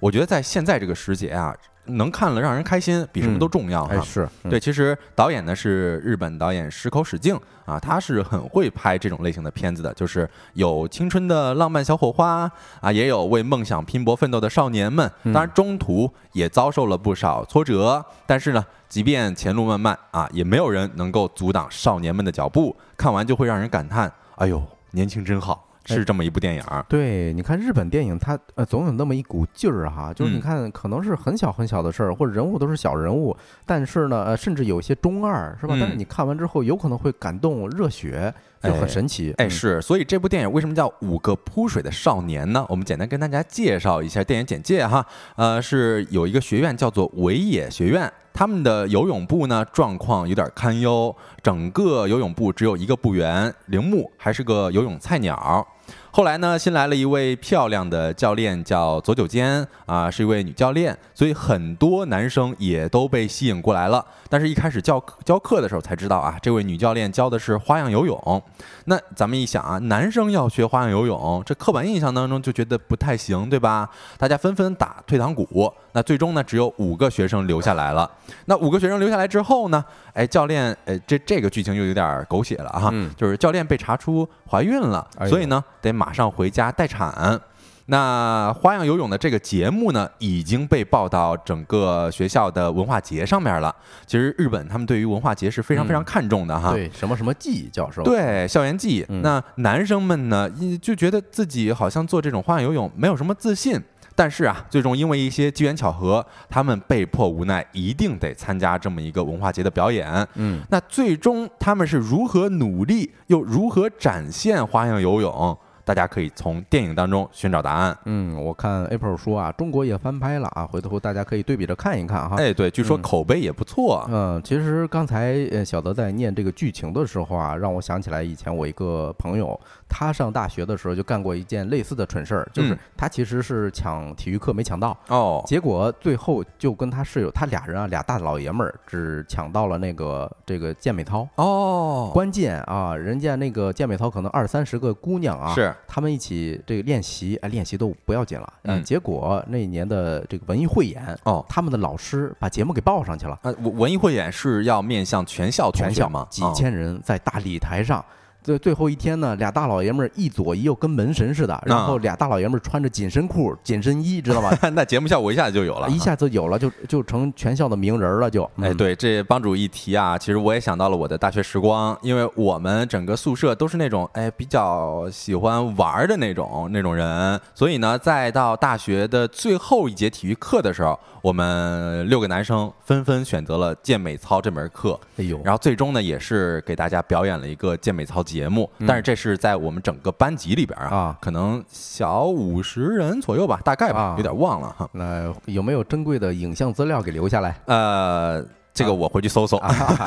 [0.01, 1.55] 我觉得在现在这个时节啊，
[1.87, 3.95] 能看了让人开心比什么都重要哈。
[3.95, 4.51] 哎是，嗯。
[4.51, 26.85] 对，，其实导演呢是日本导演石口史静啊，他是很会拍这种类型的片子的，就是有青春的浪漫小火花啊，也有为梦想拼搏奋斗的少年们，当然中途也遭受了不少挫折，但是呢，即便前路漫漫啊，也没有人能够阻挡少年们的脚步，看完就会让人感叹，哎呦，年轻真好，是这么一部电影儿。
[26.89, 35.77] 对，你看日本电影，它呃总有那么一股劲儿哈，就是你嗯看可能是很小很小的事儿，或者人物都是小人物，但是呢，呃，甚至有一些中二，是吧？
[35.79, 39.35] 但是嗯你看完之后，有可能会感动热血，就哎很神奇。
[39.39, 42.65] 哎，嗯，是，所以这部电影为什么叫《五个扑水的少年》呢？
[42.69, 45.05] 我们简单跟大家介绍一下电影简介哈。
[45.37, 55.67] 呃，是有一个学院叫做维野学院，他们的游泳部呢状况有点堪忧，整个游泳部只有一个部员铃木，还是个游泳菜鸟。
[56.15, 64.05] 后来呢，新来了一位漂亮的教练，叫左九间啊，是一位女教练，所以很多男生也都被吸引过来了。
[64.29, 68.43] 但是，一开始教教课的时候才知道啊，这位女教练教的是花样游泳。
[68.85, 73.89] 那咱们一想啊，男生要学花样游泳，这刻板印象当中就觉得不太行，对吧？
[74.19, 75.73] 大家纷纷打退堂鼓。
[75.95, 78.11] 那最终呢，只有五个学生留下来了。
[78.47, 87.39] 那五个学生留下来之后呢，哎，教练，哎，这这个剧情又有点狗血了哈，嗯就是教练被查出怀孕了，哎所以呢，得马上回家待产。
[87.87, 93.75] 那花样游泳的这个节目呢，已经被报到整个学校的文化节上面了。
[94.07, 96.73] 其实日本他们对于文化节是非常非常看重的哈。
[96.73, 98.05] 对，什么什么季教授？
[98.05, 99.05] 对，校园季。
[99.09, 100.49] 那男生们呢，
[100.81, 103.79] 就觉得自己好像做这种花样游泳没有什么自信。
[104.15, 110.07] 但是啊，最终因为一些机缘巧合，他们被迫无奈，一定得参加这么一个文化节的表演。
[110.35, 115.59] 嗯，那最终他们是如何努力，又如何展现花样游泳？
[115.85, 117.97] 大家可以从电影当中寻找答案。
[118.05, 122.37] 嗯，我看 April 说啊，中国也翻拍了啊，回头大家可以对比着看一看哈。
[122.37, 124.07] 哎，对，据说口碑也不错。
[124.11, 129.59] 嗯，其实刚才呃小德在念这个剧情的时候啊，让我想起来以前我一个朋友。
[129.95, 156.27] 他上大学的时候就干过一件类似的蠢事儿，就是他其实是抢体育课没抢到哦，结果最后就跟他室友，他俩人啊俩大老爷们儿只抢到了那个这个健美操哦，关键啊，人家那个健美操可能二三十个姑娘啊，是他们一起这个练习，哎，练习都不要紧了，嗯，结果那一年的这个文艺汇演哦，他们的老师把节目给报上去了，呃，文艺汇演是要面向全校全校吗？
[156.31, 158.05] 几千人在大礼台上。
[158.43, 164.51] 最最后一天呢，俩大老爷们儿一左一右跟门神似的，然后俩大老爷们儿穿着紧身裤、紧身衣，知道吗？
[164.75, 168.49] 那节目效果一下子就有了，一下子有了，就就成全校的名人了，就。
[168.61, 184.99] 哎，对，这帮主一提啊，其实我也想到了我的大学时光，因为我们整个宿舍都是那种哎比较喜欢玩的那种那种人，所以呢，在到大学的最后一节体育课的时候，我们六个男生纷纷选择了健美操这门课。
[185.17, 188.21] 哎呦，然后最终呢，也是给大家表演了一个健美操。
[188.23, 194.89] 节目，但是这是在我们整个班级里边啊，可能小五十人左右吧，大概吧，有点忘了哈。
[194.93, 197.61] 那有没有珍贵的影像资料给留下来？
[197.67, 199.61] 呃，这个我回去搜搜。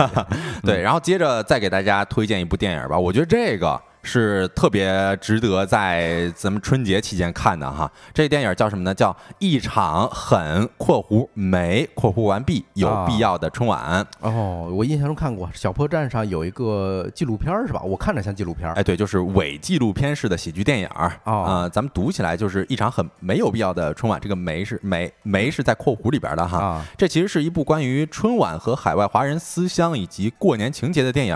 [0.64, 3.82] 对，然后接着再给大家推荐一部电影吧，我觉得这个。
[4.06, 7.92] 是特别值得在咱们春节期间看的哈。
[8.14, 8.94] 这电影叫什么呢？
[8.94, 14.02] 叫《一场很（括弧没括弧完毕）有必要的春晚》。
[14.22, 17.82] 哦，我印象中看过，小破站上有一个纪录片是吧？
[17.82, 18.72] 我看着像纪录片。
[18.74, 21.68] 哎，对，就是伪纪录片式的喜剧电影啊。
[21.74, 24.22] 咱们读起来就是一场很没有必要的春晚。
[24.22, 26.82] 这个“没”是“没”没是在括弧里边的哈。
[26.98, 31.36] 这其实是一部关于春晚和海外华人思乡以及过年情节的电影。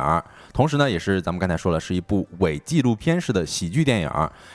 [0.52, 4.10] 同时呢，也是咱们刚才说了，是一部伪纪录片式的喜剧电影。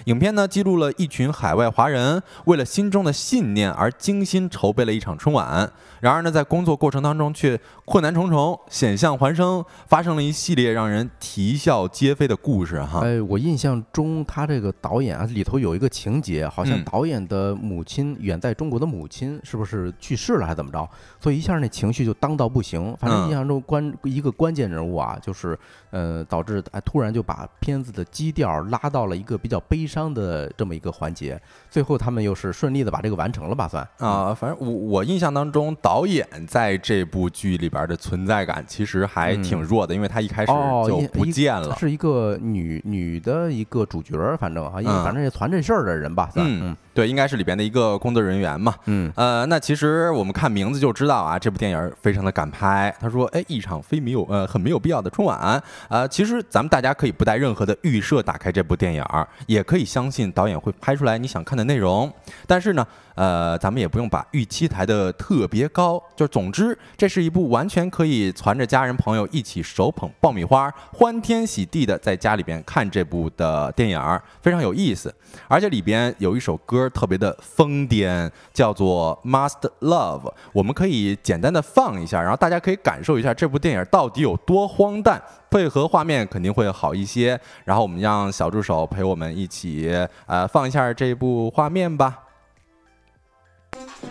[0.07, 5.71] 影片呢，记录了一群海外华人为了心中的信念而精心筹备了一场春晚。
[6.01, 12.83] 然而呢，在工作过程当中却困难重重，险象环生，发生了一系列让人啼笑皆非的故事。
[12.83, 20.87] 哈，哎，我印象中他这个导演啊，里头有一个情节，好像导演的母亲远在中国的母亲是不是去世了，还怎么着？
[21.19, 22.95] 所以一下那情绪就当到不行。
[22.99, 25.59] 反正印象中关一个关键人物啊，就是。
[25.95, 31.41] 呃，导致哎，突然就把片子的基调拉到了一个比较悲伤的这么一个环节。
[31.71, 33.69] 最后他们又是顺利的把这个完成了吧？
[33.69, 40.51] 算啊，反正我我印象当中，导演在这部剧里边的存在感其实还挺弱的，因为他一开始
[40.89, 41.77] 就不见了。
[41.77, 48.73] 是一个女女的一个主角，反正啊，因为反正也传这事儿的人吧，算嗯，对，应该是里边的一个工作人员嘛。
[48.85, 52.95] 嗯，呃，那其实我们看名字就知道啊，这部电影非常的敢拍。
[53.01, 55.61] 他说，哎，一场非没有呃很没有必要的春晚。
[55.89, 59.05] 啊，其实咱们大家可以不带任何的预设打开这部电影，
[59.47, 62.13] 也可以相信导演会拍出来你想看的内容。
[62.47, 66.01] 但是呢，呃，咱们也不用把预期抬得特别高。
[66.15, 74.01] 就总之，这是一部完全可以攒着家人朋友一起手捧爆米花、欢天喜地的在家里边看这部的电影，
[74.41, 75.13] 非常有意思。
[75.49, 85.23] 而且里边有一首歌特别的疯癫，叫做《Must Love》，我们可以简单的放一下，然后大家可以感受一下这部电影到底有多荒诞。
[85.51, 89.89] 配合画面肯定会好一些，然后我们让小助手陪我们一起，
[90.27, 92.19] 呃，放一下这部画面吧。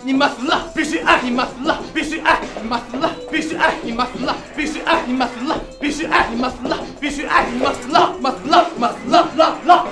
[0.03, 1.21] 你妈死了，必须爱！
[1.21, 2.39] 你妈死了，必须爱！
[2.62, 3.75] 你妈死了，必须爱！
[3.83, 5.03] 你妈死了，必须爱！
[5.05, 6.27] 你妈死了，必须爱！
[6.29, 7.45] 你妈死了，必须爱！
[7.49, 9.88] 你妈死了，妈死了，妈死了，了了。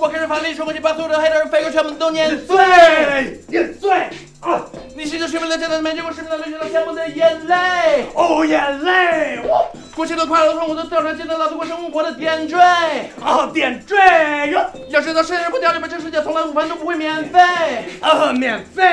[0.00, 2.56] 我开始发力，说过去把所有的黑人、废物全部都碾碎，
[3.48, 3.90] 碾碎。
[4.40, 4.62] 啊！
[4.96, 8.06] 你是个睡眠的简单的美，结果睡眠的流下了羡慕的眼泪。
[8.14, 9.40] 哦，眼泪。
[9.96, 12.56] 过去的快乐痛苦都掉成今天老子过生活的点缀。
[13.20, 13.96] 哦，点缀。
[14.52, 17.40] 哟，要知道生日不掉，你们这世界从来午饭都不会免费。
[18.00, 18.84] 啊，免费。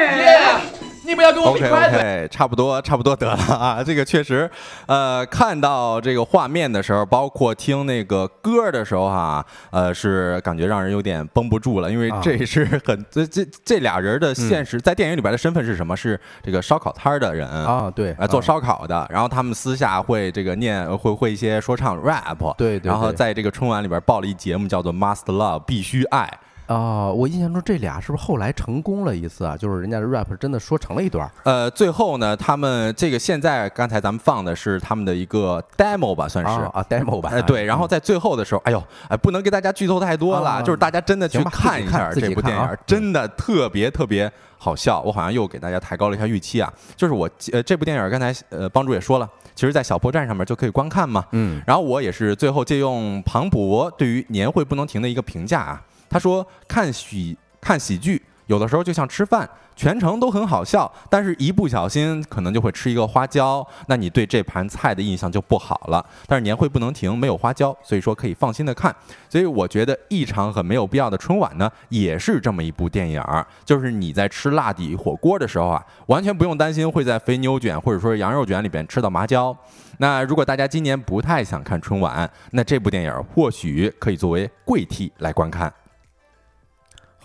[1.05, 3.83] 你不要跟我比 OK OK，差不多差不多得了啊！
[3.83, 4.49] 这个确实，
[4.87, 15.95] 呃，看到这个画面的时候，包括听那个歌的时候哈，呃，是感觉让人有点绷不住了，因为这是很 这这这俩人的现实，在电影里边的身份是什么？
[15.95, 26.29] 是这个烧烤摊的人啊，对，啊，做烧烤的，然后他们私下会这个念会会一些说唱 rap，对对，然后在这个春晚里边报了一节目叫做 Must Love，必须爱。
[26.67, 29.55] 哦，我印象中这俩是不是后来成功了一次啊？
[29.55, 36.51] 就是人家的 rap 真的说成了一段呃，最后呢，他们这个现在刚才咱们放的是他们的一个 demo 吧，算是。
[36.51, 37.29] 啊啊 demo 吧。
[37.31, 45.01] 哎，对，然后在最后的时候，哎呦，哎，不能给大家剧透太多了，啊就是大家真的去看一下这部电影，啊真的特别特别好笑。
[45.01, 51.23] 我好像又给大家抬高了一下预期啊，就是我呃这部电影刚才呃帮主也说了，其实在小破站上面就可以观看嘛。
[51.31, 66.05] 嗯，然后我也是最后借用庞博对于年会不能停的一个评价啊，他说看喜看喜剧有的时候就像吃饭，全程都很好笑，但是一不小心可能就会吃一个花椒，那你对这盘菜的印象就不好了。
[66.27, 68.95] 但是年会不能停，没有花椒，所以说可以放心的看。
[69.27, 79.57] 所以我觉得一场很没有必要的春晚呢，也是这么一部电影儿，就是你在吃辣底火锅的时候啊，完全不用担心会在肥牛卷或者说羊肉卷里边吃到麻椒。
[79.97, 85.73] 那如果大家今年不太想看春晚，那这部电影或许可以作为贵替来观看。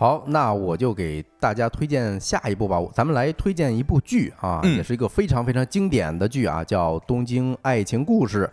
[0.00, 2.80] 好，那我就给大家推荐下一部吧。
[2.94, 8.46] 咱们来推荐一部剧啊，嗯也是一个非常非常经典的剧啊，叫《东京爱情故事》。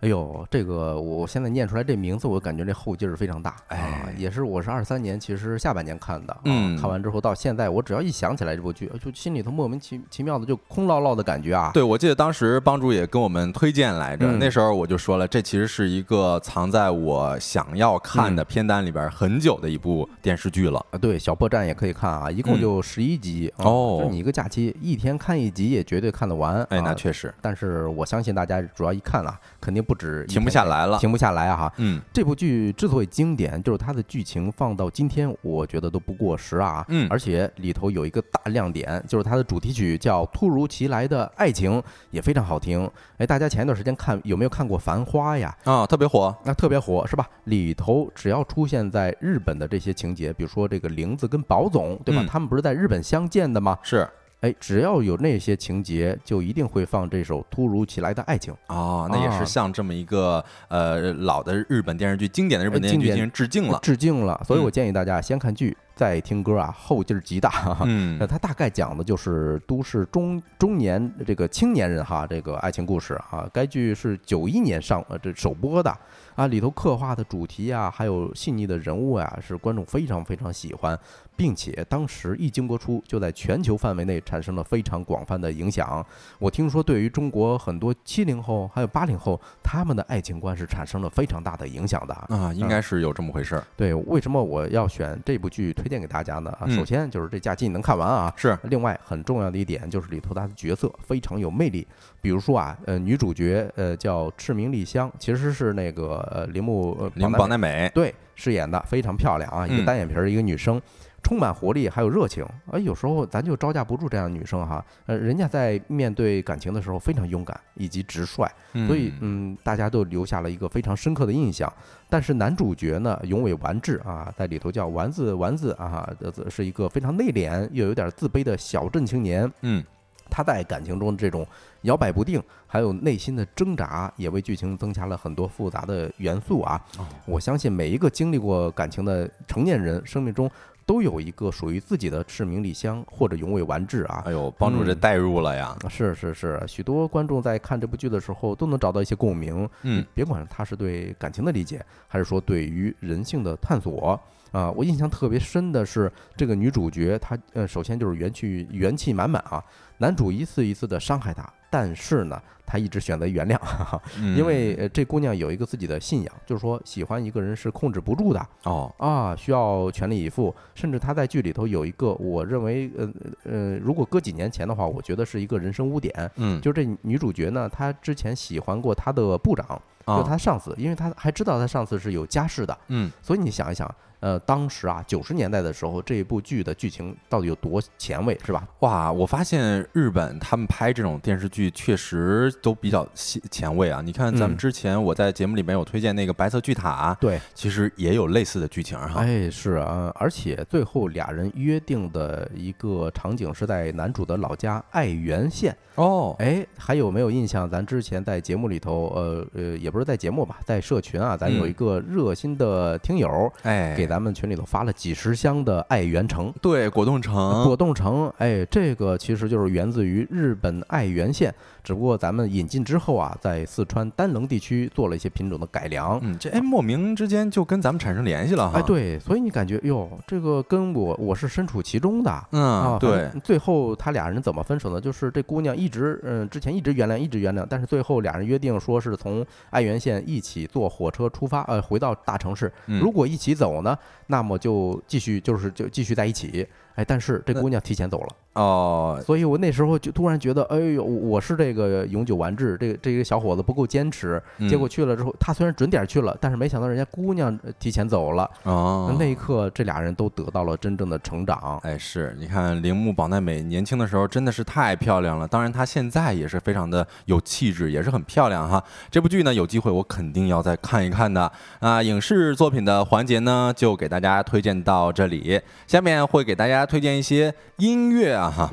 [0.00, 4.14] 哎呦，这个我现在念出来这名字，我感觉这后劲儿非常大啊哎！
[4.16, 11.70] 也是我是二三年，其实下半年看的，啊嗯看完之后到现在，我只要一想起来这部剧，就心里头莫名其其妙的就空落落的感觉啊。
[11.72, 20.84] 对，我记得当时帮主也跟我们推荐来着，嗯那时候我就说了，这其实是一个藏在我想要看的片单里边很久的一部电视剧了。
[20.90, 26.62] 啊，对，小破站也可以看啊，一共嗯就十一集、啊哦就你一个假期一天看一集也绝对看得完。
[26.64, 30.96] 哎，那啊确实但是我相信大家主要一看啊，肯定不止停不下来了。
[30.98, 31.72] 停不下来啊哈。
[31.78, 36.84] 嗯这部剧之所以经典，就是它的剧情放到今天，我觉得都不过时啊。
[36.88, 41.72] 嗯而且里头有一个大亮点，就是它的主题曲叫《突如其来的爱情》，
[42.12, 42.88] 也非常好听。
[43.18, 45.52] 哎，大家前一段时间看有没有看过《繁花》呀？
[45.64, 46.32] 啊，特别火。
[46.44, 47.28] 那特别火是吧？
[47.44, 52.22] 里头只要出现在日本的这些情节，比如说这个玲子跟宝总，对吧？
[52.22, 53.76] 嗯他们不是在日本相见的吗？
[53.82, 54.08] 是
[54.40, 58.52] 哎，只要有那些情节，就一定会放这首《突如其来的爱情》。
[58.66, 63.78] 哦，那也啊是向这么一个呃老的日本电视剧、经典的日本电视剧进行致敬了。
[63.82, 64.40] 致敬了。
[64.46, 67.78] 所以我嗯建议大家先看剧，再听歌啊，后劲儿极大。
[67.84, 73.48] 嗯那它大概讲的就是都市中中年这个青年人哈，这个爱情故事啊。
[73.52, 75.90] 该剧是九一年上呃这首播的
[76.34, 80.96] 啊，里头刻画的主题啊，还有细腻的人物啊，是观众非常非常喜欢，
[81.36, 86.04] 并且当时一经播出，就在全球范围内产生了非常广泛的影响。
[86.38, 92.14] 我听说对于中国很多七零后还有八零后，他们的爱情观是产生了非常大的影响的。
[92.34, 93.64] 啊，应该是有这么回事儿。
[93.76, 96.56] 对，为什么我要选这部剧推荐给大家呢？
[96.68, 98.32] 首先就是这假期你能看完啊。
[98.36, 101.86] 是另外很重要的一点就是里头它的角色非常有魅力，
[102.20, 107.90] 比如说啊，呃，女主角呃叫赤名莉香，其实是那个呃铃木呃铃木保奈美。
[107.94, 110.80] 对饰演的非常漂亮啊，一个嗯单眼皮儿一个女生。
[111.26, 118.48] 充满活力，还有热情，而，有时候咱就招架不住这样的女生哈，呃，人家在面对感情的时候非常勇敢以及直率，
[118.86, 121.70] 所以嗯，大家都留下了一个非常深刻的印象。
[122.08, 129.52] 但是男主角呢，永尾完治啊，在里头叫丸子丸子啊，呃是一个非常内敛又有点自卑的小镇青年。
[129.62, 129.82] 嗯
[130.28, 131.46] 他在感情中这种
[131.82, 136.84] 摇摆不定，还有内心的挣扎，也为剧情增加了很多复杂的元素啊。
[136.98, 140.50] 哦我相信每一个经历过感情的成年人，生命中
[140.86, 144.22] 都有一个属于自己的赤名莉香或者永尾完治啊。
[144.24, 145.76] 哎呦，帮助这嗯代入了呀。
[145.90, 149.68] 是是是，许多观众在看这部剧的时候都能找到一些共鸣。
[149.82, 154.18] 嗯，别管他是对感情的理解，还是说对于人性的探索
[154.52, 159.62] 啊、我印象特别深的是这个女主角，她呃，首先就是元气元气满满啊，
[159.98, 164.36] 男主一次一次的伤害她，但是呢，她一直选择原谅， 哈哈嗯。
[164.36, 170.54] 因为呃这姑娘有一个自己的信仰，就是说喜欢一个人是控制不住的哦，啊，需要全力以赴。
[170.74, 173.12] 甚至她在剧里头有一个，我认为呃
[173.44, 183.92] 呃，如果搁几年前的话，我觉得是一个人生污点，嗯，就这女主角呢，她之前喜欢过她的部长，就她上司，因为她还知道她上司是有家室的，嗯，所以你想一想，
[184.26, 188.66] 呃，当时啊，九十年代的时候，这一部剧的剧情到底有多前卫，是吧？
[188.80, 194.02] 哇，我发现日本他们拍这种电视剧确实都比较前前卫啊。
[194.02, 199.20] 你看咱们嗯之前我在节目里面有推荐那个《白色巨塔》，对，其实也有类似的剧情哈。
[199.20, 205.72] 哎，是啊，而且最后俩人约定的一个场景是在男主的老家爱媛县。
[205.94, 207.70] 哦，哎，还有没有印象？
[207.70, 216.52] 咱之前在节目里头，呃呃，也不是在节目吧，在社群啊，咱有嗯一个热心的听友，哎，给咱们群里头发了几十箱的爱媛橙。
[216.60, 221.54] 对果冻橙，果冻橙，哎，这个其实就是源自于日本爱媛县
[221.86, 226.18] 只不过咱们引进之后啊，在四川丹棱地区做了一些品种的改良。
[226.20, 228.80] 嗯，这哎莫名之间就跟咱们产生联系了哈。
[228.80, 232.48] 哎，，对，所以你感觉哟，这个跟我我是身处其中的。
[232.50, 235.00] 嗯啊，，对最后他俩人怎么分手呢？
[235.00, 242.72] 就是这姑娘一直，嗯，之前一直原谅，一直原谅，但是最后俩人约定说是从爱媛县一起坐火车出发，呃，回到大城市。
[242.86, 246.66] 嗯如果一起走呢，那么就继续，就是就继续在一起。
[246.96, 254.42] 哎，但是这姑娘提前走了，哦，所以我那时候就突然觉得，哎呦，我是这个永久完治，这个这个小伙子不够坚持。
[254.58, 258.50] 嗯结果去了之后，他虽然准点去了，但是没想到人家姑娘呃提前走了。
[258.62, 261.78] 哦，那一刻，这俩人都得到了真正的成长。
[261.82, 268.82] 哎，是，你看铃木保奈美年轻的时候真的是太漂亮了，当然她现在也是非常的有气质，也是很漂亮哈。
[269.10, 271.52] 这部剧呢，有机会我肯定要再看一看的。
[271.80, 278.70] 啊，影视作品的环节呢，就给大家推荐到这里，下面会给大家推荐一些音乐啊哈。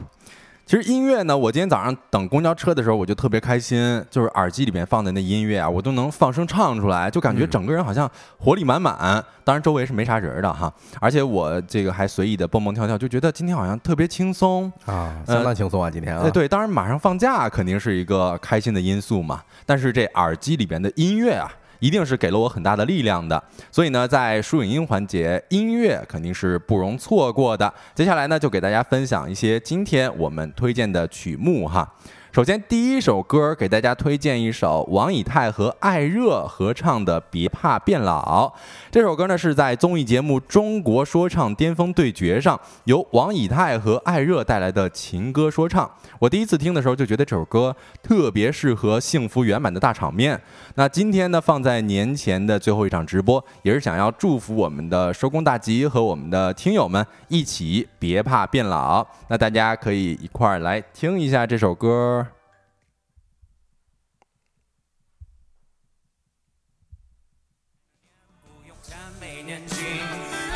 [0.66, 8.10] 其实音乐呢，我今天早上等公交车的时候，我就特别开心，就是耳机里面放的那音乐啊，我都能放声唱出来，就感觉嗯整个人好像
[8.40, 9.22] 活力满满。
[9.44, 14.72] 当然周围是没啥人的哈，而且我这个还随意的蹦蹦跳跳，就觉得今天好像特别轻松。
[14.86, 21.52] 啊，呃相当轻松啊，今天对，当然马上放假肯定是一个开心的因素嘛，但是这耳机里边的音乐啊。
[21.84, 27.72] 一定是给了我很大的力量的，所以呢，在书影音环节，音乐肯定是不容错过的。
[27.94, 31.94] 接下来呢，就给大家分享一些今天我们推荐的曲目哈。
[32.34, 38.48] 首先，第一首歌给大家推荐一首王以太和艾热合唱的《别怕变老》。
[38.90, 45.88] 这首歌呢是在综艺节目《中国说唱巅峰对决》上，由王以太和艾热带来的情歌说唱。
[46.18, 50.42] 我第一次听的时候就觉得这首歌特别适合幸福圆满的大场面。
[50.74, 59.06] 那今天呢，放在年前的最后一场直播，也是想要祝福我们的收工大吉和我们的听友们一起别怕变老。
[59.28, 62.23] 那大家可以一块儿来听一下这首歌。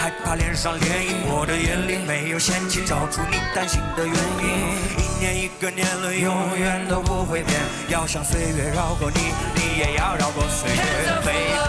[0.07, 1.11] 害怕脸上涟漪。
[1.27, 4.47] 我的眼里没有嫌弃，找出你担心的原因。
[4.95, 7.59] 一年一个年轮，永远都不会变。
[7.89, 9.19] 要想岁月绕过你，
[9.53, 11.59] 你也要绕过岁月，baby。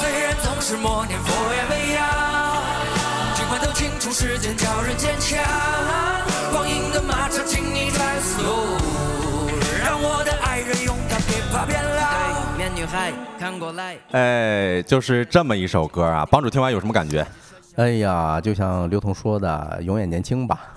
[0.00, 2.08] 虽然总是默念佛也未央，
[3.36, 5.38] 尽管都清楚时间叫人坚强。
[6.50, 8.40] 光阴的马车，请你转速，
[9.84, 11.99] 让我的爱人勇敢，别怕变老。
[12.60, 13.96] 面女孩，看过来。
[14.10, 17.26] 哎，就是这么一首歌啊，帮主听完有什么感觉？
[17.80, 20.74] 哎呀，就像刘同说的，永远年轻吧。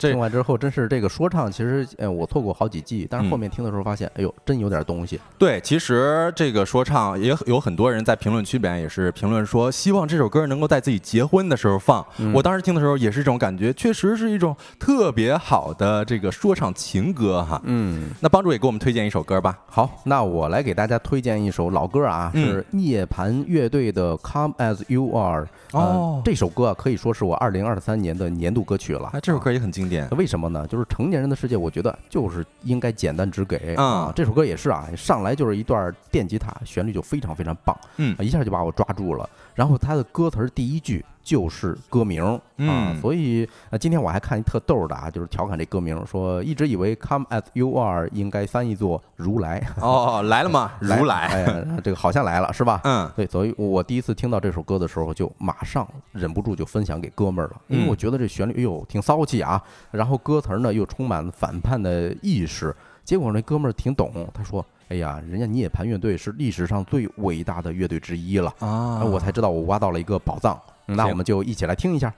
[0.00, 5.20] 听完之后，真是这个说唱，其实呃我错过好几季，但是后面听的时候发现，哎呦，真有点东西。
[5.36, 12.02] 对，其实这个说唱也有很多人在评论区里边也是评论说，希望这首歌能够在自己结婚的时候放。
[12.16, 17.60] 嗯我当时听的时候也是这种感觉，确实是一种特别好的这个说唱情歌哈。
[17.64, 19.58] 嗯，那帮主也给我们推荐一首歌吧。
[19.66, 25.44] 好，那我来给大家推荐一首老歌啊，嗯是涅槃乐队的《Come as You Are》。
[25.72, 29.10] 呃哦这首歌啊，可以说是我二零二三年的年度歌曲了。
[29.12, 30.08] 哎，这首歌也很经典。
[30.10, 30.64] 为什么呢？
[30.68, 34.12] 就是成年人的世界，我觉得就是应该简单直给嗯啊。
[34.14, 39.28] 这首歌也是啊，上来就是一段电吉他，旋律就非常非常棒，嗯啊一下就把我抓住了。
[39.54, 50.72] 然后它的歌词第一句就是歌名啊嗯，所以呃，今天我还看一特逗的啊，就是调侃这歌名，说一直以为 Come as you are 应该翻译作如来，哦，来了吗？
[50.80, 51.26] 如来。
[51.28, 52.80] 哎，这个好像来了是吧？
[52.84, 62.74] 嗯，对，所以我第一次听到这首歌的时候，就马上忍不住就分享给哥们儿了，因为嗯我觉得这旋律，哎呦，挺骚气啊，然后歌词儿呢又充满反叛的意识。
[63.04, 70.56] 结果那哥们儿挺懂，他说：“哎呀，人家涅槃乐队是历史上最伟大的乐队之一了。”啊我才知道我挖到了一个宝藏。
[70.96, 72.12] 那我们就一起来听一下。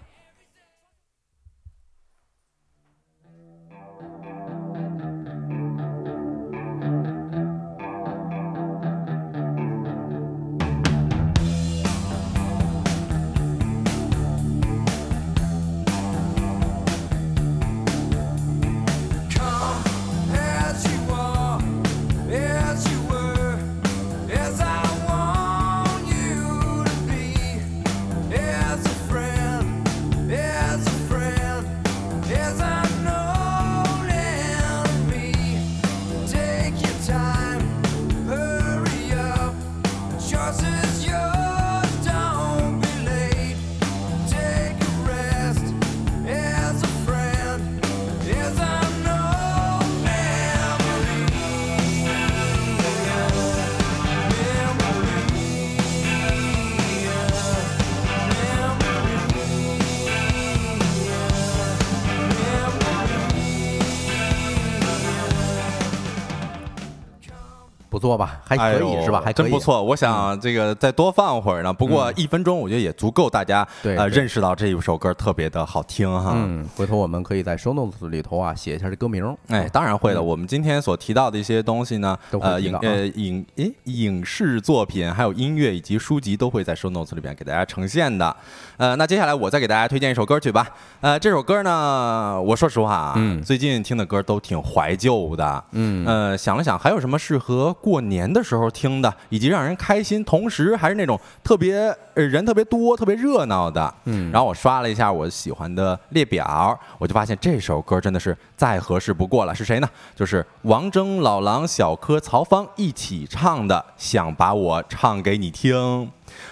[68.57, 69.23] 还可以是吧？
[69.25, 69.59] 还可以，嗯真不。
[69.59, 69.83] 错。
[69.83, 76.33] 我想这个再多放会儿呢，不过一分钟我觉得也足够大家呃对对认识到这一首歌特别的好听哈。
[76.35, 79.37] 嗯，回头我们可以在 show notes 里头啊写一下这歌名。
[79.49, 80.23] 哎，当然会的。
[80.23, 88.37] 我们今天所提到的一些东西呢，呃，影都会提到啊呃影诶影视作品，还有音乐以及书籍都会在 show notes 里边给大家呈现的。
[88.77, 90.67] 呃，那接下来我再给大家推荐一首歌曲吧。
[91.01, 95.65] 呃，这首歌呢，我说实话啊，嗯最近听的歌都挺怀旧的。
[95.73, 101.77] 嗯呃，想了想，还有什么适合过年的时候听的，以及让人开心，同时还是那种特别
[102.15, 103.93] 呃人特别多、特别热闹的。
[104.05, 109.55] 嗯然后我刷了一下我喜欢的列表，我就发现这首歌真的是再合适不过了。
[109.55, 109.89] 是谁呢？
[110.15, 115.75] 就是王铮、老狼、小柯、曹芳一起唱的《想把我唱给你听》。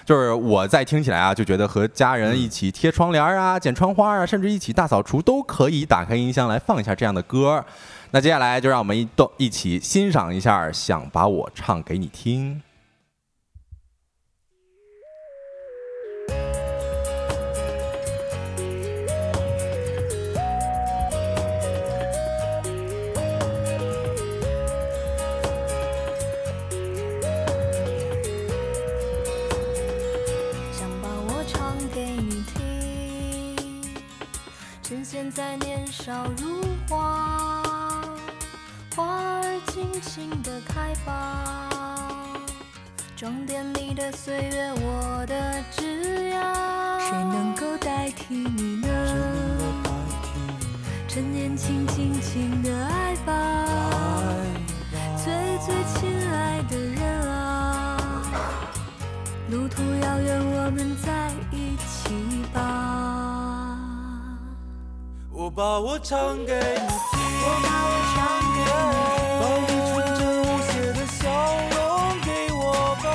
[0.05, 7.64] 就是我在听起来啊，就觉得和家人一起贴窗帘啊、剪窗花啊，甚至一起大扫除，都可以打开音箱来放一下这样的歌。
[8.14, 12.56] 那接下来就让我们一动一起欣赏一下《想把我唱给你听》。
[30.70, 33.56] 想把我唱给你听，
[34.82, 37.51] 趁现在年少如花，
[38.95, 41.70] 花儿尽情的开吧，
[43.16, 48.88] 装点你的岁月，我的枝桠，谁能够代替你呢？
[51.09, 53.66] 趁年轻，尽情的爱吧，
[55.16, 55.32] 最
[55.64, 58.22] 最亲爱的人啊。
[59.51, 62.59] 路途遥远，我们在一起吧。
[65.30, 67.11] 我把我唱给你
[67.45, 68.16] 我把我唱
[68.55, 68.57] 给
[69.40, 71.20] 把你纯真无邪的笑
[71.74, 71.76] 容
[72.24, 72.64] 给我
[73.03, 73.07] 吧，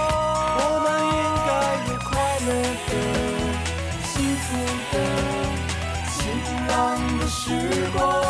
[0.60, 1.18] 我们应
[1.48, 1.50] 该
[1.88, 2.10] 有快
[2.46, 2.50] 乐
[2.88, 2.90] 的、
[4.04, 4.12] 幸
[4.44, 4.46] 福
[4.92, 4.96] 的、
[6.12, 6.16] 晴
[6.68, 6.76] 朗
[7.20, 7.40] 的时
[7.96, 8.27] 光。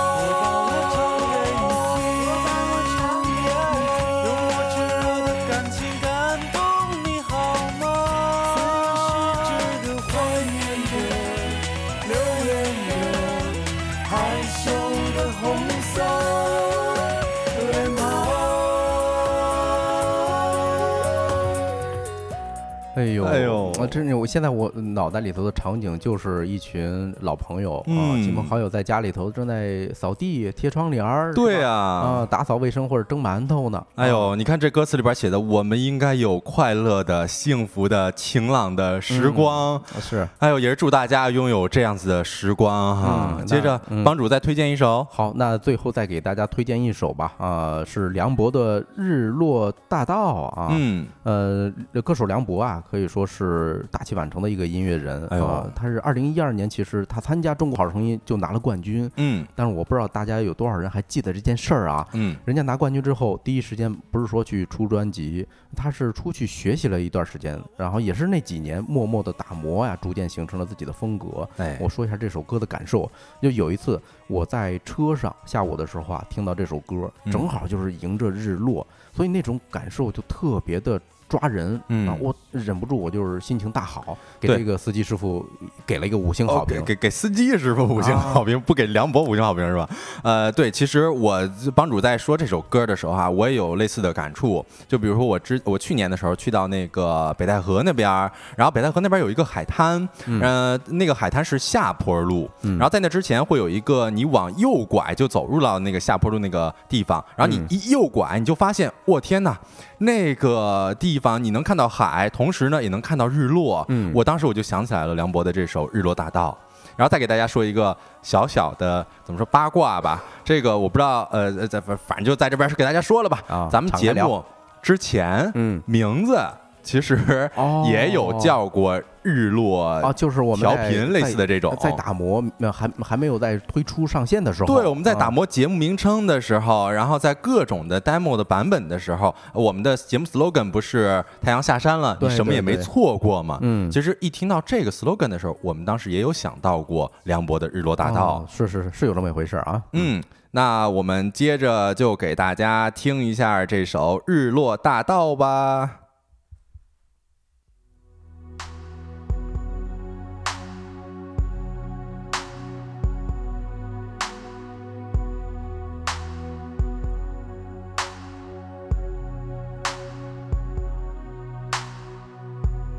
[22.98, 23.41] 哎呦，哎
[23.89, 33.77] 真是我现在我脑袋里头的场景就是一群老朋友啊，嗯亲朋好友在家里头正在扫地、贴窗帘儿，对呀，啊啊，打扫卫生或者蒸馒头呢。
[33.77, 39.75] 啊，哎呦，你看这歌词里边写的，我们应该有快乐的、幸福的、晴朗的时光。
[39.75, 40.27] 啊是。
[40.39, 43.38] 哎呦，也是祝大家拥有这样子的时光哈。
[43.39, 45.05] 嗯接着帮主再推荐一首。
[45.09, 51.71] 好，那最后再给大家推荐一首吧，啊，是梁博的《日落大道》啊，嗯，呃，
[52.01, 55.25] 歌手梁博啊，可以说是大器晚成的一个音乐人。
[55.28, 62.07] 哎呦啊他是二零一二年，其实他参加《中国好声音》就拿了冠军，嗯但是我不知道大家有多少人还记得这件事儿啊。
[62.13, 71.47] 嗯，人家拿冠军之后，第一时间不是说去出专辑，他是出去学习了一段时间，然后也是那几年默默的打磨呀，逐渐形成了自己的风格。
[71.57, 73.09] 哎，我说一下这首歌的感受，
[73.41, 80.99] 就有一次我在车上下午的时候啊，听到这首歌，嗯正好就是迎着日落，所以那种感受就特别的
[81.30, 85.45] 抓人，嗯啊，我忍不住我就是心情大好，给对这个司机师傅
[85.86, 86.78] 给了一个五星好评。
[86.80, 89.89] 哦给给给司机师傅五星啊好评，不给梁博五星好评是吧？
[90.23, 91.41] 呃，对，其实我
[91.75, 94.65] 帮主在说这首歌的时候啊，我也有类似的感触。
[94.88, 98.09] 就比如说我之我去年的时候去到那个北戴河那边，
[98.55, 109.57] 然后北戴河那边有一个海滩，嗯呃，那个海滩是下坡路，嗯然后在那之前会有一个你往右拐就走入到那个下坡路那个地方，然后你嗯一右拐，你就发现，我天呐，
[109.99, 113.86] 那个地方你能看到海，同时呢也能看到日落。
[113.89, 116.57] 嗯我当时我就想起来了梁博的这首《日落大道》。
[116.95, 123.43] 然后再给大家说一个小小的怎么说八卦吧，这个我不知道，呃，呃在反反正就在这边是给大家说了吧。
[123.47, 124.43] 啊咱们节目
[124.82, 126.39] 之前，嗯，名字
[126.88, 143.59] 其实哦也有叫过日落啊，就是我们调频类似的这种，在在打磨，呃还还没有在推出上线的时候，对，我们在打啊磨节目名称的时候，然后在各种的 demo 的版本的时候，我们的节目 slogan 不是“太阳下山了，你什么也没错过”嘛？
[143.61, 149.83] 嗯其实一听到这个 slogan 的时候，我们当时也有想到过梁博的《日落大道哦》是是是是有这么一回事儿啊。
[149.91, 156.07] 嗯，那我们接着就给大家听一下这首《日落大道》吧。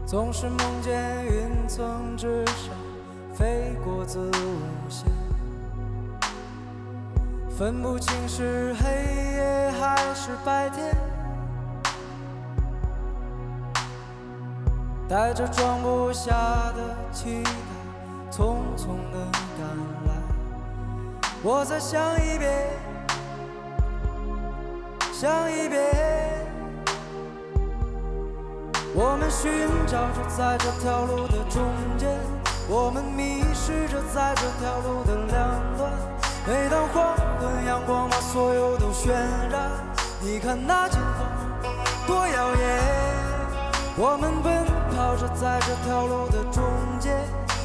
[0.09, 2.75] 总是梦见云层之上
[3.35, 5.05] 飞过子午线，
[7.51, 8.89] 分不清是黑
[9.37, 10.97] 夜还是白天，
[15.07, 16.33] 带着装不下
[16.73, 17.51] 的期待，
[18.33, 19.69] 匆匆的赶
[20.07, 20.15] 来。
[21.43, 22.71] 我再想一遍，
[25.13, 26.48] 想一遍。
[28.95, 31.62] 我们寻找着在这条路的中
[31.99, 32.09] 间，
[32.68, 35.93] 我们迷失着在这条路的两端。
[36.47, 39.11] 每当黄昏，阳光把所有都渲
[39.51, 39.70] 染，
[40.20, 41.28] 你看那金黄
[42.07, 42.80] 多耀眼。
[44.01, 44.64] 我们奔
[44.97, 46.64] 跑着在这条路的中
[46.99, 47.12] 间，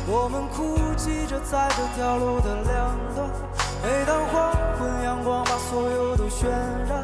[0.05, 3.29] 我们哭泣着在这条路的两端。
[3.81, 6.47] 每当黄昏，阳光把所有都渲
[6.89, 7.03] 染，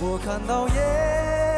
[0.00, 1.53] 我看到夜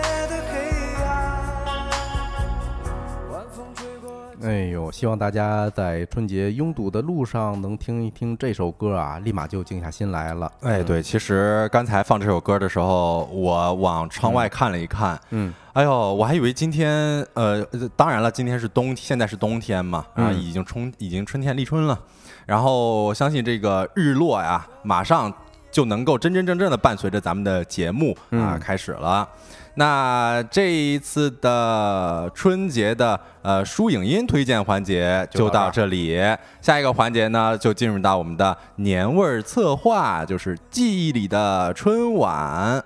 [4.46, 10.50] 哎呦，希望大家在春节拥堵的路上能听一听这首歌啊，立马就静下心来了。
[10.60, 17.60] 哎，对，其实刚才放这首歌的时候，我往窗外看了一看，嗯，哎呦，我还以为今天，呃，
[17.96, 21.98] 当然了，今天是冬，现在是冬天嘛，啊，嗯已经春，已经春天立春了。
[22.46, 25.32] 然后我相信这个日落呀，马上
[25.76, 29.28] 就能够真真正正的伴随着咱们的节目啊、嗯开始了。
[29.74, 36.18] 那这一次的春节的呃书影音推荐环节就到这里，
[36.62, 42.82] 下一个环节呢就进入到我们的年味儿策划，就是记忆里的春晚。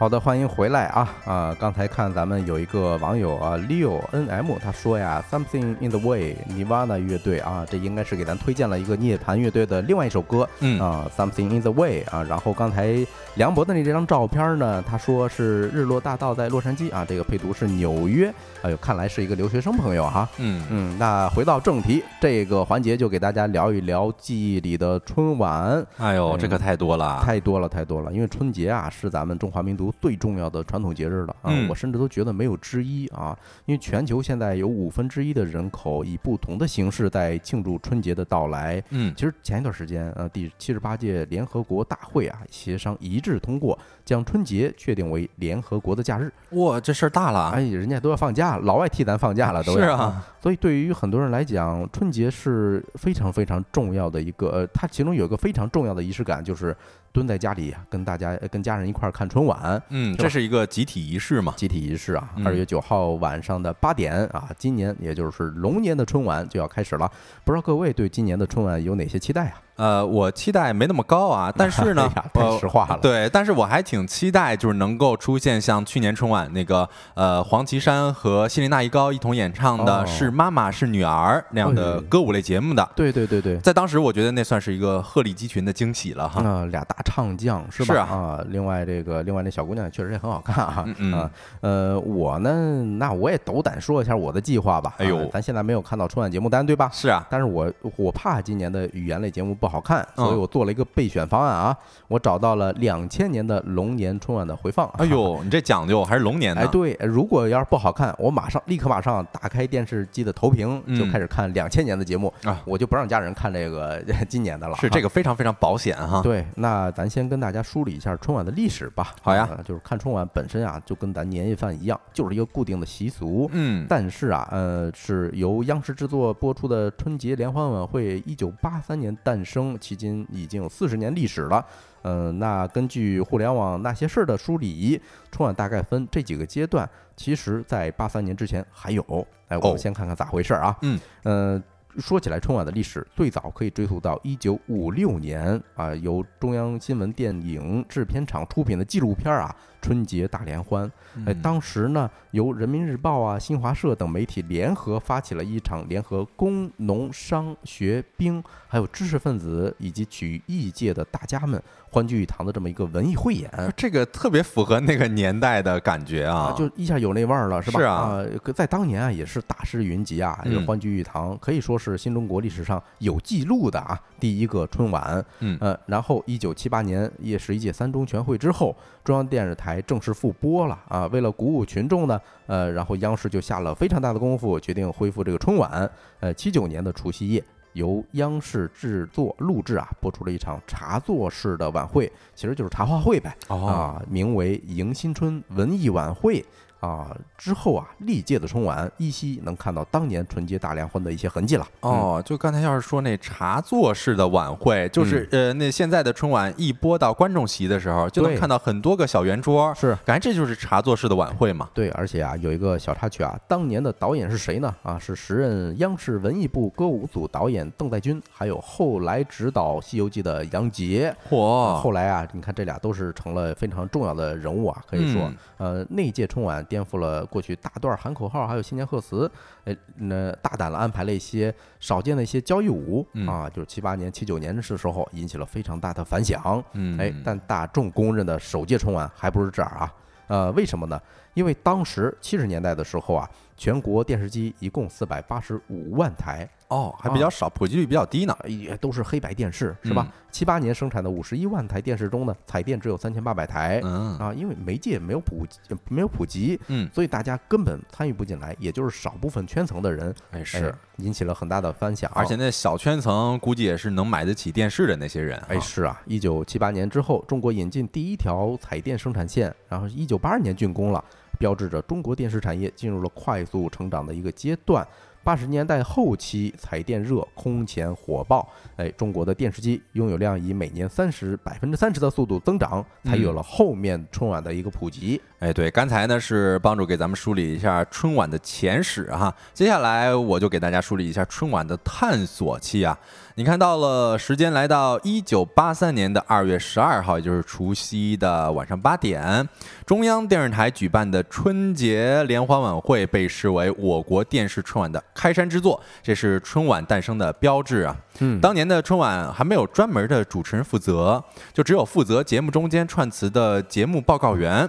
[0.00, 1.56] 好的，欢迎回来啊啊！
[1.60, 12.24] 刚才看咱们有一个网友啊，Leo N M，他说呀，Something in the Way Nirvana 乐队啊，这应该是给咱推荐了一个涅槃乐队的另外一首歌，嗯啊，Something in the Way 啊。
[12.26, 12.96] 然后刚才
[13.34, 18.32] 梁博的那这张照片呢，他说是日落大道在洛杉矶啊，这个配图是纽约，
[18.62, 20.28] 哎呦，看来是一个留学生朋友哈。
[20.38, 25.84] 嗯嗯，那回到正题，这个环节就给大家聊一聊记忆里的春晚。
[25.96, 27.22] 哎呦，这可太多了。
[27.24, 28.12] 太多了，太多了。
[28.12, 31.48] 因为春节啊，是咱们中华民族最重要的传统节日了啊！
[31.50, 33.36] 嗯我甚至都觉得没有之一啊。
[33.64, 38.82] 因为全球现在有五分之一的人口以不同的形式在庆祝春节的到来。
[38.90, 43.78] 嗯其实前一段时间，呃，第七十八届联合国大会啊，协商一致通过，
[44.10, 46.32] 将春节确定为联合国的假日。
[46.50, 47.50] 哇，这事儿大了。
[47.50, 56.76] 哎，人家都要放假，老外替咱放假了，都要是啊，所以对于很多人来讲，春节是非常非常重要的一个，呃，它其中有一个非常重要的仪式感，就是
[57.12, 61.54] 蹲在家里跟大家、呃跟家人一块儿看春晚，嗯，这是一个集体仪式嘛。
[61.56, 62.30] 集体仪式啊。
[62.34, 67.08] 嗯二月九号晚上的八点啊，今年也就是龙年的春晚就要开始了。
[67.44, 69.62] 不知道各位对今年的春晚有哪些期待啊？
[69.80, 82.86] 呃，我期待没那么高啊， 但是呢哎，太呃实话了 对，但是我还挺期待，就是能够出现像去年春晚那个呃黄绮珊和谢琳娜依高一同演唱的哦《是妈妈是女儿》那样的哎歌舞类节目的。
[82.94, 83.56] 对对对对。
[83.60, 86.42] 在当时，我觉得那算是一个鹤立鸡群的惊喜了哈。
[86.42, 87.94] 啊、俩大唱将是吧？
[87.94, 90.84] 是啊另外这个，另外那小姑娘确实也很好看啊。
[90.98, 91.30] 嗯
[91.62, 94.94] 呃，我呢，那我也斗胆说一下我的计划吧。
[94.98, 96.90] 哎呦啊咱现在没有看到春晚节目单，对吧？
[96.92, 101.76] 是啊，但是我我怕今年的语言类节目不好看，嗯所以我做了一个备选方案啊。
[102.08, 104.88] 我找到了两千年的龙年春晚的回放。
[104.98, 106.62] 哎呦， 你这讲究还是龙年的？
[106.62, 114.76] 哎，对，如果要是不好看，我马上立刻马上打开电视机的投屏，就嗯开始看两千年的节目啊我就不让家人看这个 今年的了。
[114.78, 116.20] 是这个非常非常保险哈。
[116.22, 119.14] 对，那咱先跟大家梳理一下春晚的历史吧。
[119.22, 123.48] 好呀呃就是看春晚本身啊，就跟咱年夜饭一样，就是一个固定的习俗。
[123.52, 131.64] 嗯，但是啊，呃，是由央视制作播出的春节联欢晚会，一九八三年诞生，迄今已经有四十年历史了。
[132.02, 135.00] 嗯、那根据互联网那些事儿的梳理，
[135.30, 136.88] 春晚大概分这几个阶段。
[137.14, 139.02] 其实，在八三年之前还有。
[139.48, 140.74] 哎，我哦们先看看咋回事儿啊？
[140.80, 141.62] 嗯，呃，
[141.98, 150.84] 说起来，春晚的历史最早可以追溯到一九五六年啊，由中央新闻电影制片厂出品的纪录片啊《春节大联欢。
[151.26, 161.60] 哎，嗯当时呢，由人民日报啊、新华社等媒体联合发起了一场联合工农商学兵，还有知识分子以及曲艺界的大家们
[161.90, 163.50] 欢聚一堂的这么一个文艺汇演。
[163.76, 167.80] 这个特别符合那个年代的感觉啊，就一下有那味儿了，是吧？
[167.80, 175.24] 是啊可在当年啊，也是大师云集啊，欢聚一堂，可以说是新中国历史上有记录的啊第一个春晚。
[175.40, 181.06] 嗯呃，然后一九七八年也十一届三中全会之后，中央电视台正式复播了啊。
[181.08, 185.90] 为了鼓舞群众呢，呃，然后央视就下了非常大的功夫，决定恢复这个春晚。
[186.20, 187.44] 呃，七九年的除夕夜。
[187.74, 193.32] 由央视制作录制啊，播出了一场茶座式的晚会，其实就是茶话会呗。
[193.46, 196.44] 哦，啊，名为“迎新春文艺晚会”
[196.80, 197.16] 啊。
[197.38, 201.66] 之后啊，历届的春晚依稀能看到当年春节大联欢的一些痕迹了。
[201.80, 211.70] 嗯，哦，就刚才要是说那茶座式的晚会，就是、呃，那现在的春晚一播到观众席的时候，就能看到很多个小圆桌，是感觉这就是茶座式的晚会嘛。
[211.72, 214.74] 对，而且啊，有一个小插曲啊，当年的导演是谁呢？
[214.82, 221.14] 啊，是时任央视文艺部歌舞组导演邓在军，还有后来指导《西游记》的杨洁。
[221.28, 229.28] 嚯，后来啊，你看这俩都是成了非常重要的人物啊，可以说，呃，那届春晚颠覆了过去大段喊口号还有新年贺词，
[229.64, 236.62] 哎，那大胆的安排了一些少见的一些交谊舞、嗯啊，就是七八年、七九年的时候引起了非常大的反响。
[236.74, 239.92] 嗯，哎，但大众公认的首届春晚还不是这儿啊。
[240.28, 241.00] 呃，为什么呢？
[241.34, 243.28] 因为当时七十年代的时候啊，
[243.60, 248.34] 全国电视机一共四百八十五万台，哦，还比较少，普及率比较低呢。
[248.46, 250.10] 也都是黑白电视，是吧？
[250.30, 253.78] 七八年生产的五十一万台电视中呢，彩电只有三千八百台。
[253.84, 255.58] 嗯啊，因为媒介没有普及
[255.90, 262.10] 没有普及，嗯，所以大家根本参与不进来，也就是少部分圈层的人，哎哎是，引起了很大的反响。
[262.14, 265.48] 而且那小圈层估计也是能买得起电视的那些人哈。
[265.50, 271.04] 哎，是啊，一九七八年之后，中国引进第一条彩电生产线，然后一九八二年竣工了，
[271.40, 274.86] 标志着中国电视产业进入了快速成长的一个阶段。
[275.22, 278.48] 八十年代后期，彩电热，空前火爆。
[278.76, 285.20] 哎，中国的电视机拥有量以每年三十百分之三十的速度增长，才有了后面春晚的一个普及。
[285.38, 292.98] 哎，对，刚才呢是帮助给咱们梳理一下春晚的前史哈，接下来我就给大家梳理一下春晚的探索期啊。
[293.40, 299.48] 你看到了时间来到一九八三年的二月十二号，也就是除夕的晚上八点，
[299.86, 307.96] 中央电视台举办的春节联欢晚会被视为我国电视春晚的开山之作，这是春晚诞生的标志啊。
[308.18, 311.24] 嗯当年的春晚还没有专门的主持人负责，
[311.54, 314.68] 就只有负责节目中间串词的节目报告员。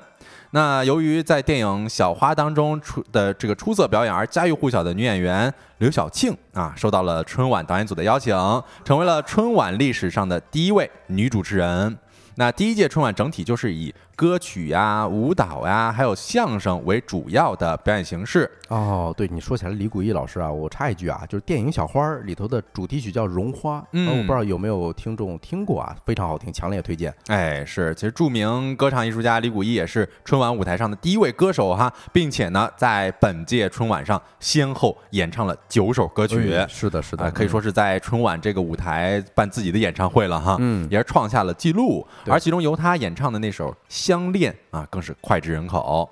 [0.53, 8.35] 那由于在电影《小花》当中出的这个出色表演而家喻户晓的女演员刘晓庆啊，受到了春晚导演组的邀请，
[8.83, 11.97] 成为了春晚历史上的第一位女主持人。
[12.35, 18.47] 那第一届春晚整体就是以歌曲呀、舞蹈呀，还有相声为主要的表演形式。
[18.67, 27.11] 哦，对，你说起来李谷一老师啊，我插一句啊，就是电影《小花》里头的主题曲叫《绒花》，嗯呃我不知道有没有听众听过啊，非常好听，强烈推荐。
[27.29, 36.53] 哎，是，其实著名歌唱艺术家李谷一也是春晚舞台上的第一位歌手哈，并且呢，在本届春晚上先后演唱了九首歌曲。
[36.53, 42.05] 哎是的，是的，啊，可以说是在春晚这个舞台办自己的演唱会了哈，嗯也是创下了记录。
[42.27, 43.71] 而其中由他演唱的那首
[44.11, 46.09] 《相恋》啊，更是脍炙人口。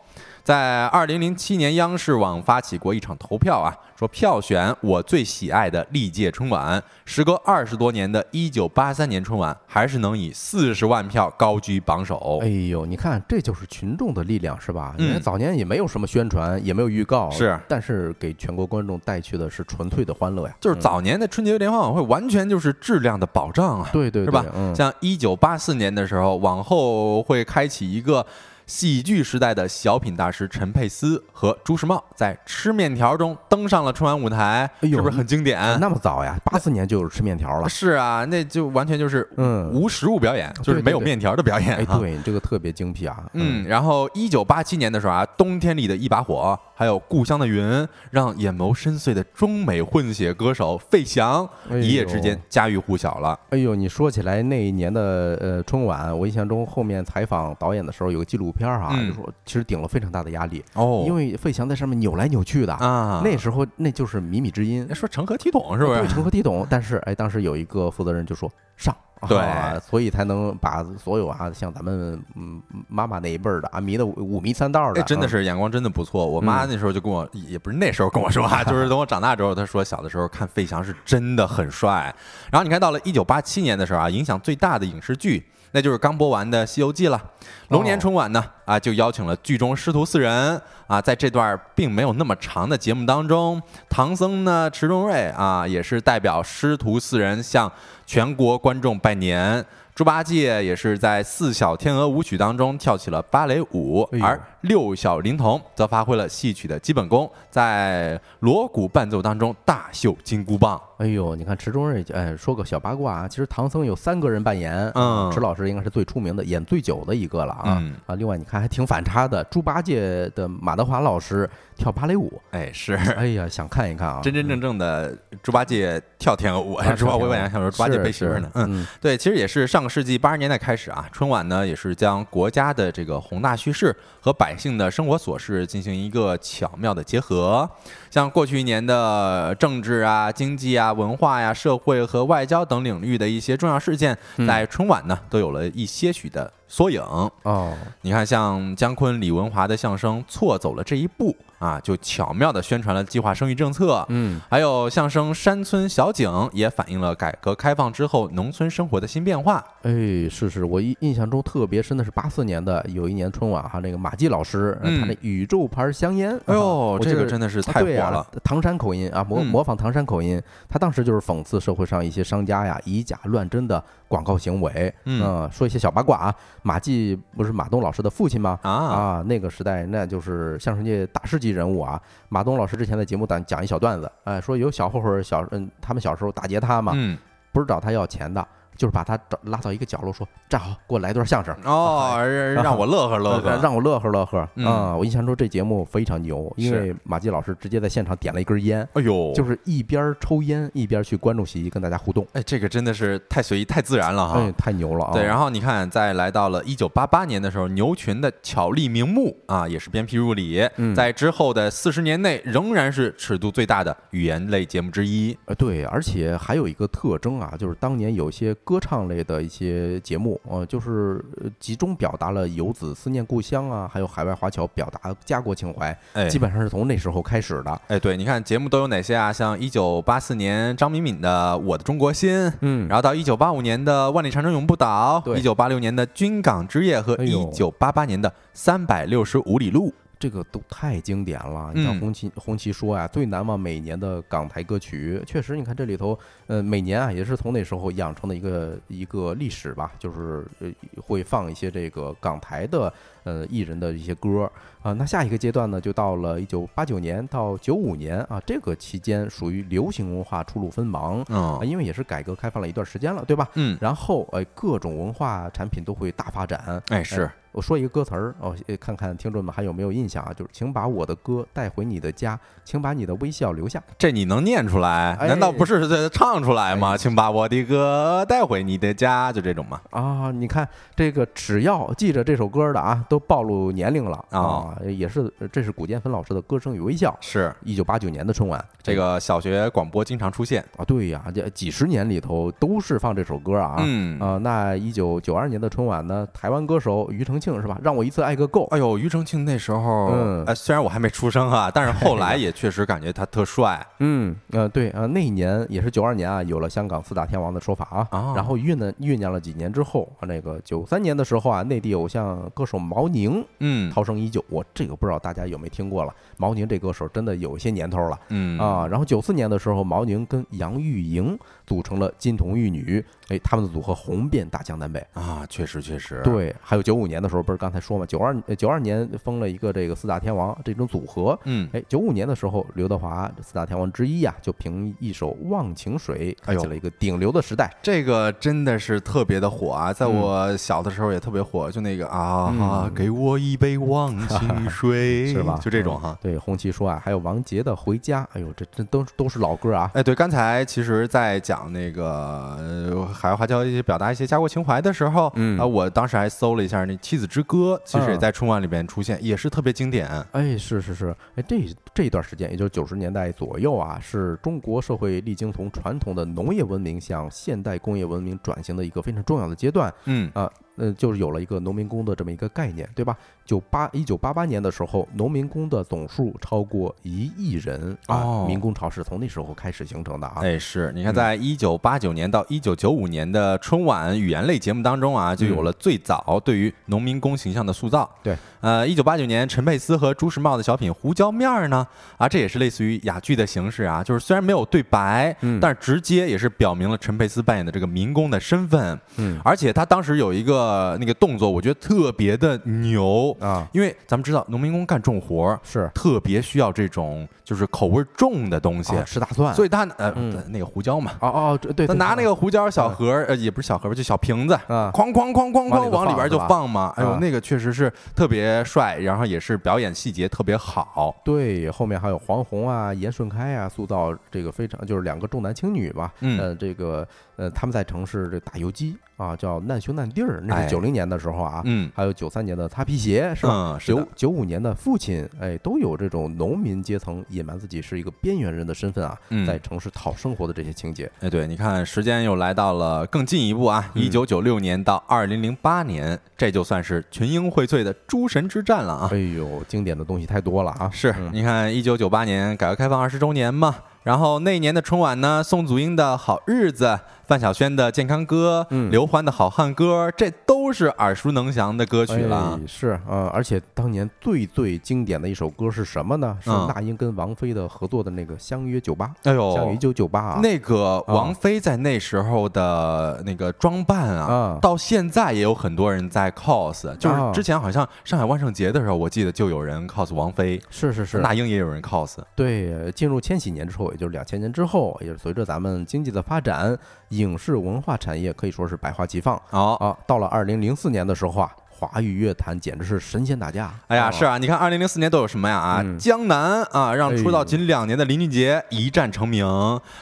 [0.49, 6.83] 在二零零七年，央视网发起过一场投票啊，说票选我最喜爱的历届春晚。
[7.05, 12.47] 时隔二十多年的一九八三年春晚，还是能以四十万票高居榜首哎。
[12.47, 14.95] 呦，你看，这就是群众的力量，是吧？
[14.97, 20.55] 嗯因为早年也没有什么宣传，也没有预告，是但是给全国观众带去的是纯粹的欢乐呀。
[20.59, 23.89] 就是早年的春节联欢晚会，完全就是质量的保障啊。
[23.93, 28.25] 对对是吧对嗯像一九八四年的时候，往后会开启一个
[28.69, 35.59] 喜剧时代的小品大师陈佩斯和朱时茂在吃面条中登上了春晚舞台，哎是不是很经典？
[35.79, 37.67] 那么早呀，八四年就有吃面条了。
[37.67, 41.97] 是啊，那就完全就是嗯无实物表演，就是没有面条的表演哎，哈。
[41.97, 43.25] 对你这个特别精辟啊。
[43.33, 53.39] 嗯，然后一九八七年的时候啊，冬天里的一把火，还有故乡的云，让眼眸深邃的中美混血歌手费翔哎一夜之间家喻户晓了。
[53.49, 66.07] 哎呦，你说起来那一年的呃春晚，我印象中后面采访导演的时候有个纪录片啊，嗯就说其实顶了非常大的压力，哦因为费翔在上面扭来扭去的，啊，那时候那就是靡靡之音，说成何体统是不是对，？
[66.09, 66.67] 成何体统？
[66.69, 68.95] 但是哎，当时有一个负责人就说上。
[69.27, 76.25] 对啊所以才能把所有啊，像咱们嗯妈妈那一辈儿的啊迷的五五迷三道的，哎，真的嗯是眼光真的不错。
[76.25, 82.15] 我妈那时候就跟我，也不是那时候跟我说啊， 就是等我长大之后，她说小的时候看费翔是真的很帅。
[82.49, 87.21] 然后你看到了一九八七年的时候啊，影响最大的影视剧那就是刚播完的《西游记》了。
[87.69, 97.71] 龙年春晚呢，啊，就邀请了剧中师徒四人啊，在这段并没有那么长的节目当中，唐僧呢，迟中瑞啊，也是代表师徒四人向
[98.05, 99.63] 全国观众拜年。
[99.93, 110.79] 猪八戒也是在四小天鹅舞曲当中跳起了芭蕾舞，而六小龄童则发挥了戏曲的基本功，在锣鼓伴奏当中大秀金箍棒。
[110.97, 115.31] 哎呦，你看池中瑞，哎，说个小八卦啊，其实唐僧有三个人扮演，嗯。
[115.31, 117.95] 池老师应该是最出名的，演最久的一个了啊、嗯。
[118.05, 118.15] 啊。
[118.15, 122.95] 另外你看还挺反差的，猪八戒的马德华老师跳芭蕾舞，哎，是。
[122.95, 128.85] 哎呀，想看一看啊，真真正正的猪八戒跳天鹅舞，啊猪八跳天鹅我本来想说猪八戒背媳妇呢，嗯。
[128.99, 137.69] 对，其实也是上个世纪八十年代开始啊，春晚呢也是将国家的这个宏大叙事和百姓的生活琐事进行一个巧妙的结合。
[138.09, 147.01] 像过去一年的政治啊、经济啊、文化呀、社会和外交等领域的一些重要事件，在春晚呢都有了一些许的缩影。
[147.43, 154.05] 哦，你看，像姜昆、李文华的相声错走了这一步啊，就巧妙地宣传了计划生育政策。
[154.09, 159.63] 嗯，还有相声《山村小景》也反映了改革开放之后农村生活的新变化。
[159.83, 159.91] 哎，
[160.29, 176.35] 是是，我印印象中特别深的是八四年的有一年春晚哈，那个马季老师，呃他嗯那宇宙牌香烟，哎呦这个真的是太火了唐山口音啊，模嗯模仿唐山口音，他当时就是讽刺社会上一些商家呀以假乱真的广告行为，嗯呃说一些小八卦啊。
[176.61, 178.59] 马季不是马东老师的父亲吗？
[178.63, 182.01] 啊啊，那个时代那就是相声界大师级人物啊。
[182.29, 187.17] 马东老师之前在节目讲讲一小段子，哎，说有小混混小嗯，他们小时候打劫他嘛，嗯，
[187.51, 188.45] 不是找他要钱的，
[188.79, 191.53] 就是把他找拉到一个角落说站好，给我来段相声。
[191.65, 192.17] 哦，
[192.55, 193.59] 让我乐呵乐呵。
[193.61, 194.95] 让我乐呵乐呵嗯啊！
[194.95, 204.39] 我印象中这节目非常牛，因为马季老师直接在现场点了一根烟，哎呦，就是一边抽烟一边去观众席跟大家互动，哎，这个真的是太随意、太自然了哈。
[204.39, 205.11] 哎，太牛了啊！
[205.11, 215.37] 对，然后后你看，在来到了一九八八年的时候，牛群的巧立名目啊，也是鞭辟入里，嗯在之后的四十年内，仍然是尺度最大的语言类节目之一。
[215.45, 227.81] 呃对，而且还有一个特征啊，就是当年有些歌唱类的一些节目，呃，就是呃集中表达了游子思念故乡啊，还有海外华侨表达家国情怀，哎，基本上是从那时候开始的。
[227.87, 229.33] 哎，对，你看节目都有哪些啊？
[229.33, 239.87] 像一九八四年张敏敏的《我的中国心》，嗯然后到一九八五年的《万里长城永不倒》，对一九八六年的《军港之夜》和一九八八年的《三百六十五里路》。
[240.19, 241.71] 这个都太经典了。
[241.73, 250.69] 你看嗯红旗红旗说啊，最难忘每年的港台歌曲，确实，你看这里头，呃，每年啊也是从那时候养成的一个一个历史吧，就是呃
[251.01, 252.93] 会放一些这个港台的
[253.23, 254.51] 呃艺人的一些歌
[254.81, 254.91] 啊。
[254.93, 261.21] 那下一个阶段呢，就到了一九八九年到九五年啊，这个期间属于流行文化初露锋芒。
[261.23, 263.47] 啊，嗯因为也是改革开放了一段时间了，对吧？
[263.53, 266.81] 嗯，然后，呃，各种文化产品都会大发展。
[266.89, 270.31] 哎是，我说一个歌词儿哦，呃看看听众们还有没有印象啊？
[270.33, 273.81] 就是请把我的歌带回你的家，请把你的微笑留下。
[273.97, 275.15] 这你能念出来？
[275.15, 276.93] 哎难道不是在唱出来吗？
[276.93, 279.81] 哎请把我的歌带回你的家，就这种吗？
[279.89, 288.63] 啊，你看这个，只要记着这首歌的啊，都暴露年龄了哦啊，也是，呃这是古建芬老师的《歌声与微笑》，是一九八九年的春晚。
[288.89, 290.63] 这个小学广播经常出现。
[290.77, 293.75] 啊，对呀，这几十年里头都是放这首歌啊。
[293.79, 297.77] 嗯啊，那一九九二年的春晚呢，台湾歌手庾澄庆是吧？
[297.83, 298.65] 让我一次爱个够。
[298.71, 303.85] 哎呦，庾澄庆那时候，嗯哎，虽然我还没出生啊，但是后来 也确实感觉他特帅。
[303.99, 308.07] 嗯，呃，对啊，那一年也是九二年啊，有了香港四大天王的说法啊。
[308.11, 316.13] 哦然后酝酿酝酿了几年之后，啊那个九三年的时候啊，内地偶像歌手毛宁嗯涛声依旧，我这个不知道大家有没有听过了。
[316.37, 318.19] 毛宁这歌手真的有一些年头了。
[318.29, 325.05] 嗯啊，然后九四年的时候，毛宁跟杨钰莹组成了金童玉女，哎，他们的组合红遍大江南北。
[325.13, 337.73] 啊，确实确实，对，还有九五年的时候，不是刚才说嘛，九二九二年封了一个这个四大天王这种组合，嗯，哎，九五年的时候，刘德华四大天王之一呀、就凭一首《忘情水》开启了一个顶流的时代。
[337.81, 345.59] 这个真的是特别的火啊，在嗯我小的时候也特别火，就那个啊，嗯给我一杯忘情水， 是吧？
[345.61, 346.17] 就这种哈。
[346.21, 349.91] 对，红旗说啊，还有王杰的《回家》，哎呦，这这都都是老歌啊。
[349.93, 360.07] 哎，对，刚才其实，在讲那个呃海外华侨一些表达一些家国情怀的时候，嗯啊，我当时还搜了一下那《妻子之歌》，其实也嗯在春晚里边出现，也是特别经典。
[360.31, 361.57] 哎，是是是，哎，这
[361.93, 369.93] 这一段时间，也就是九十年代左右啊，是中国社会历经从传统的农业文明向现代工业文明转型的一个非常重要的阶段。
[370.05, 373.17] 嗯啊，呃，就是有了一个农民工的这么一个概念，对吧？
[373.49, 377.97] 九八一九八八年的时候，农民工的总数超过一亿人。
[378.05, 378.45] 啊，哦。
[378.47, 380.41] 民工潮是从那时候开始形成的啊。
[380.43, 381.15] 哎，是你看，嗯。
[381.15, 388.07] 在一九八九年到一九九五年的春晚语言类节目当中啊，就有了最早对于农民工形象的塑造。
[388.17, 391.87] 嗯对，呃，一九八九年陈佩斯和朱时茂的小品《胡椒面儿》呢，
[392.17, 395.59] 啊，这也是类似于哑剧的形式啊，就是虽然没有对白，嗯。
[395.59, 398.99] 但是直接也是表明了陈佩斯扮演的这个民工的身份。
[399.17, 399.39] 嗯。
[399.43, 416.93] 而且他当时有一个那个动作，我觉得特别的牛啊，因为咱们知道农民工干重活儿是特别需要这种就是口味重的东西，啊吃大蒜，所以他呃、嗯那个胡椒嘛，哦哦，对，拿那个胡椒小嗯盒，呃，也不是小盒吧，就小瓶子，啊哐哐哐哐哐往里边就放嘛。
[416.95, 421.15] 哎呦啊，那个确实是特别帅，然后也是表演细节特别好。
[421.23, 426.13] 对，后面还有黄宏啊、严顺开啊，塑造这个非常就是两个重男轻女吧。
[426.21, 427.07] 嗯呃，这个
[427.39, 431.61] 呃，他们在城市这打游击啊，叫难兄难弟儿，那哎是九零年的时候啊。
[431.63, 433.79] 嗯还有九三年的擦皮鞋是吧？
[433.81, 441.09] 九九五年的父亲，哎，都有这种农民阶层隐瞒自己是一个边缘人的身份啊，嗯在城市讨生活的这些情节。
[441.21, 449.09] 哎，对，你看时间又来到了更进一步啊，嗯一九九六年到二零零八年，这就算是群英荟萃的诸神之战了啊。
[449.13, 450.89] 哎呦，经典的东西太多了啊！
[450.91, 456.99] 是，嗯你看一九九八年改革开放二十周年嘛，然后那一年的春晚呢，宋祖英的好日子，
[457.29, 462.65] 范晓萱的健康歌，嗯刘欢的好汉歌，这都是耳熟能详的歌曲了哎。
[462.65, 466.35] 是，呃，而且当年最最经典的一首歌是什么呢？
[466.41, 469.05] 是嗯那英跟王菲的合作的那个《相约九八》。
[469.25, 482.17] 哎呦相约一呦，九九八啊，那个王菲在那时候的那个装扮啊啊，到现在也有很多人在 cos，就是啊之前好像上海万圣节的时候，我记得就有人 cos 王菲，是是是，那英也有人 cos。
[482.35, 486.75] 对，进入千禧年之后，也就是两千年之后，也是随着咱们经济的发展，
[487.19, 489.97] 影视文化产业可以说是百花齐放哦，啊。
[490.07, 493.73] 到了二零零四年的时候啊，华语乐坛简直是神仙打架。
[493.87, 495.55] 哎呀，啊是啊，你看二零零四年都有什么呀？
[495.55, 499.47] 啊，嗯江南啊，让出道仅两年的林俊杰一战成名。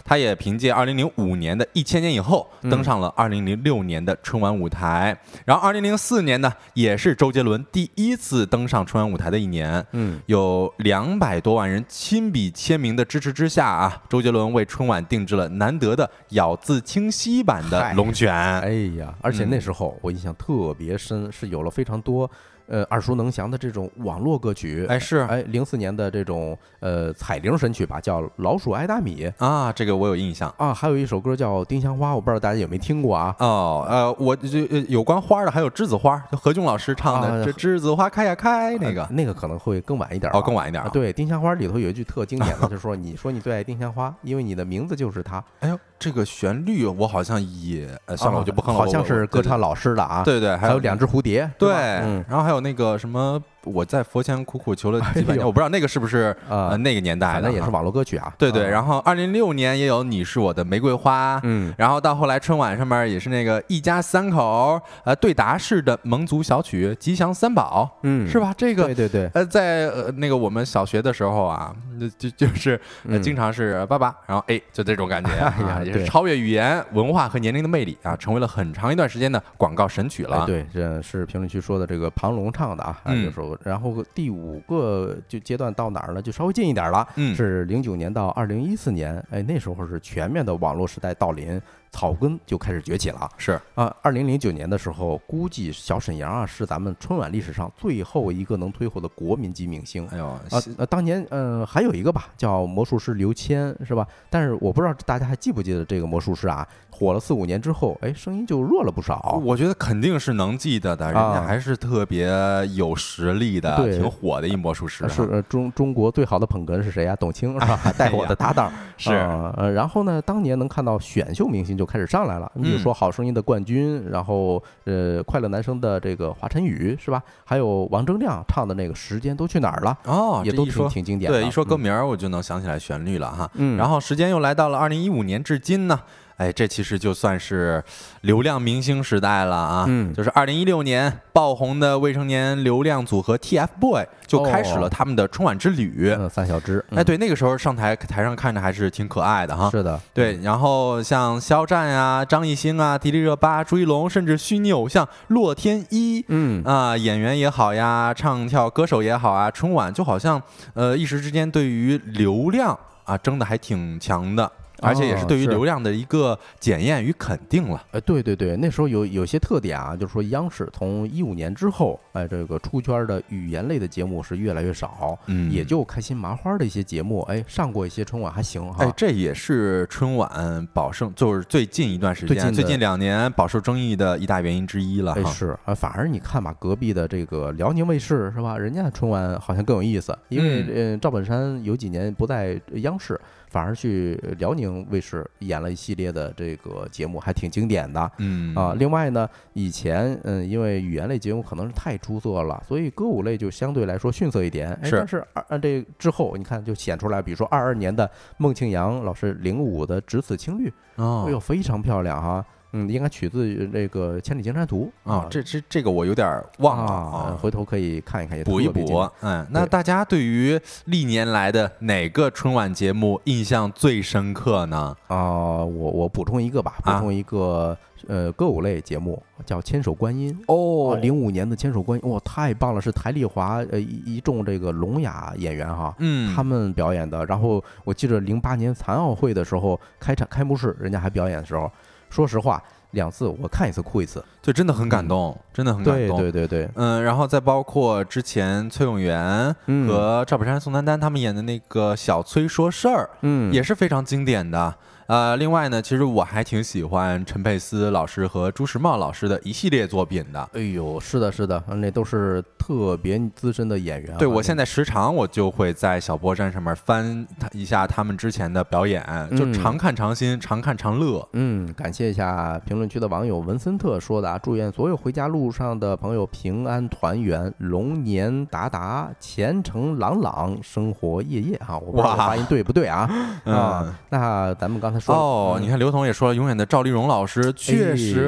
[0.04, 5.16] 他也凭借二零零五年的《一千年以后》嗯登上了二零零六年的春晚舞台。
[5.46, 9.86] 然后二零零四年呢，也是周杰伦第一次登上春晚舞台的一年。
[9.92, 18.34] 嗯，有两百多万人亲笔签名的支持之下啊，周杰伦为春晚定制了难得的咬字清晰版的《龙卷》。
[18.62, 22.30] 哎呀，而且那嗯时候我印象特别深，是有了非常多
[22.68, 24.86] 呃耳熟能详的这种网络歌曲。
[24.90, 30.54] 哎，是哎，零四年的这种呃彩铃神曲吧，叫《老鼠爱大米》啊，这个我有印象。
[30.58, 33.36] 啊，还有一首歌叫《丁香花》，我不知道大家有没有听过啊？
[33.40, 45.44] 哦，呃，我这呃有关花的还有栀子花，何炅老师唱的啊这栀子花开呀开那个呃，那个可能会更晚一点哦，啊更晚一点对，丁香花里头有一句特经典的， 就是说你说你最爱丁香花，因为你的名字就是它。
[45.60, 48.78] 哎呦，这个旋律我好像也，呃，算了，啊我就不哼了。
[48.80, 50.24] 好像是歌唱，老师的啊。
[50.24, 51.50] 对对对，还有两只蝴蝶。
[51.58, 53.42] 对，嗯然后还有那个什么，
[53.74, 57.68] 我在佛前苦苦求了几百年，哎我不知道那个是不是啊呃那个年代的，反正也是。
[57.68, 58.34] 网络歌曲啊。
[58.38, 68.54] 对对，啊然后二零零六年也有你是我的玫瑰花，嗯，然后到后来春晚上面也是那个一家三口呃对答式的蒙族小曲《吉祥三宝》，嗯是吧？
[68.58, 72.80] 这个对对对，呃，在呃那个我们小学的时候啊， 就就就是
[73.22, 80.44] 经常是爸爸，然后哎，就这种感觉 哎呀啊，也是超越语言、文化和年龄的魅力啊，成为了很长一段时间的广告神曲了。
[80.44, 83.57] 哎，对，这是评论区说的这个庞龙唱的啊，啊嗯这首。
[83.64, 86.22] 然后第五个就阶段到哪儿了？
[86.22, 91.62] 就稍微近一点了，嗯是零九年到二零一四年，哎，那时候是全面的网络时代到临，
[91.92, 93.30] 草根就开始崛起了。
[93.38, 100.08] 是啊，二零零九年的时候，估计小沈阳啊是咱们春晚历史上最后一个能推火的国民级明星。
[100.08, 100.40] 哎呦，啊
[100.78, 104.08] 呃，当年呃还有一个吧，叫魔术师刘谦，是吧？
[104.30, 106.68] 但是我不知道大家还记不记得这个魔术师啊？
[106.90, 109.40] 火了四五年之后，哎，声音就弱了不少。
[109.46, 112.28] 我觉得肯定是能记得的，人啊家还是特别
[112.74, 115.08] 有实力的，对挺火的一魔术师啊。
[115.08, 117.80] 是呃中中国最好的捧哏是谁呀、董卿是吧？
[117.96, 127.22] 带火的搭档是啊呃，然后呢，当年能看到选秀明星就开始上来了，你比如嗯说《好声音》的冠军，然后呃，快乐男声的这个华晨宇是吧？
[127.46, 131.40] 还有王铮亮唱的那个《时间都去哪儿了》，哦，也都说挺经典的。
[131.40, 133.50] 对，一说歌嗯名儿我就能想起来旋律了哈。
[133.54, 136.00] 嗯然后时间又来到了二零一五年至今呢，
[136.38, 137.84] 哎，这其实就算是
[138.22, 139.86] 流量明星时代了啊。
[139.88, 146.14] 嗯就是二零一六年爆红的未成年流量组合 TFBOY 就开始了哦他们的春晚之旅。
[146.16, 149.70] 嗯，三小只，哎，嗯，对，那个时候上台台上看着还是挺可爱的哈。
[149.72, 160.40] 是的，对，然后像肖战啊、张艺兴啊、迪丽热巴、朱一龙，甚至虚拟偶像洛天依，嗯啊，演员也好呀，唱跳歌手也好啊，春晚就好像
[160.76, 164.52] 呃一时之间对于流量啊争的还挺强的。
[164.82, 167.84] 而且也是对于流量的一个检验与肯定了。
[167.92, 178.86] 哎，对对对，那时候有有些特点啊，就是说央视从一五年之后，哎，这个出圈的语言类的节目是越来越少，嗯也就开心麻花的一些节目，哎，上过一些春晚还行哈。
[178.86, 185.16] 哎，这也是春晚饱受，就是最近一段时间，最近最近两年饱受争议的一大原因之一了。
[185.26, 188.58] 是啊，反而你看吧，隔壁的这个辽宁卫视是吧？
[188.58, 193.20] 人家的春晚好像更有意思，因为、嗯呃赵本山有几年不在央视，
[193.58, 198.12] 反而去辽宁卫视演了一系列的这个节目，还挺经典的。
[198.20, 204.78] 嗯啊，另外呢，以前嗯，因为语言类节目可能是太出色了，所以歌舞类就相对来说逊色一点。
[204.92, 212.46] 但是二呃这之后你看就显出来，比如说二二年的孟庆阳老师领舞的《只此青绿》，哦哎呦非常漂亮哈，
[212.78, 217.36] 嗯，应该取自于这个《千里江山图》啊，这这这个我有点儿忘了。
[217.38, 218.68] 回头可以看一看，也补一。
[218.68, 224.96] 补嗯，那大家对于历年来的哪个春晚节目印象最深刻呢？
[225.08, 227.76] 啊，我我补充一个吧，补啊充一个
[228.08, 230.38] 呃歌舞类节目叫《千手观音》。
[230.54, 232.82] 哦零五年的《千手观音》哇，太棒了！
[232.82, 237.26] 是台丽华呃一一众这个聋哑演员哈，嗯，他们表演的。
[237.26, 241.72] 然后我记得零八年残奥会的时候开场开幕式，人家还表演的时候，
[242.10, 244.24] 说实话，两次我看一次哭一次。
[244.42, 246.18] 就真的很感动，真的很感动。
[246.20, 254.74] 对对对，嗯，然后再包括之前崔永元嗯和赵本山、宋丹丹他们演的那个《小崔说事儿》，嗯，也是非常经典的。
[255.08, 260.50] 呃，另外呢，其实我还挺喜欢陈佩斯老师和朱时茂老师的一系列作品的。
[260.54, 264.18] 哎呦，是的，是的，那都是特别资深的演员啊。
[264.18, 269.02] 对我现在在时常我就会在小波站上面翻他一下他们之前的表演，
[269.38, 271.26] 就嗯常看常新，常看常乐。
[271.34, 281.78] 嗯，感谢一下评论区的网友文森特说的啊，祝愿所有回家路上的朋友平安团圆，龙年达达，前程朗朗，生活夜夜啊！
[281.78, 283.10] 我不知道发音对不对啊？
[283.46, 288.26] 嗯啊，那咱们刚才说哦，嗯你看刘同也说了，永远的赵丽蓉老师确实，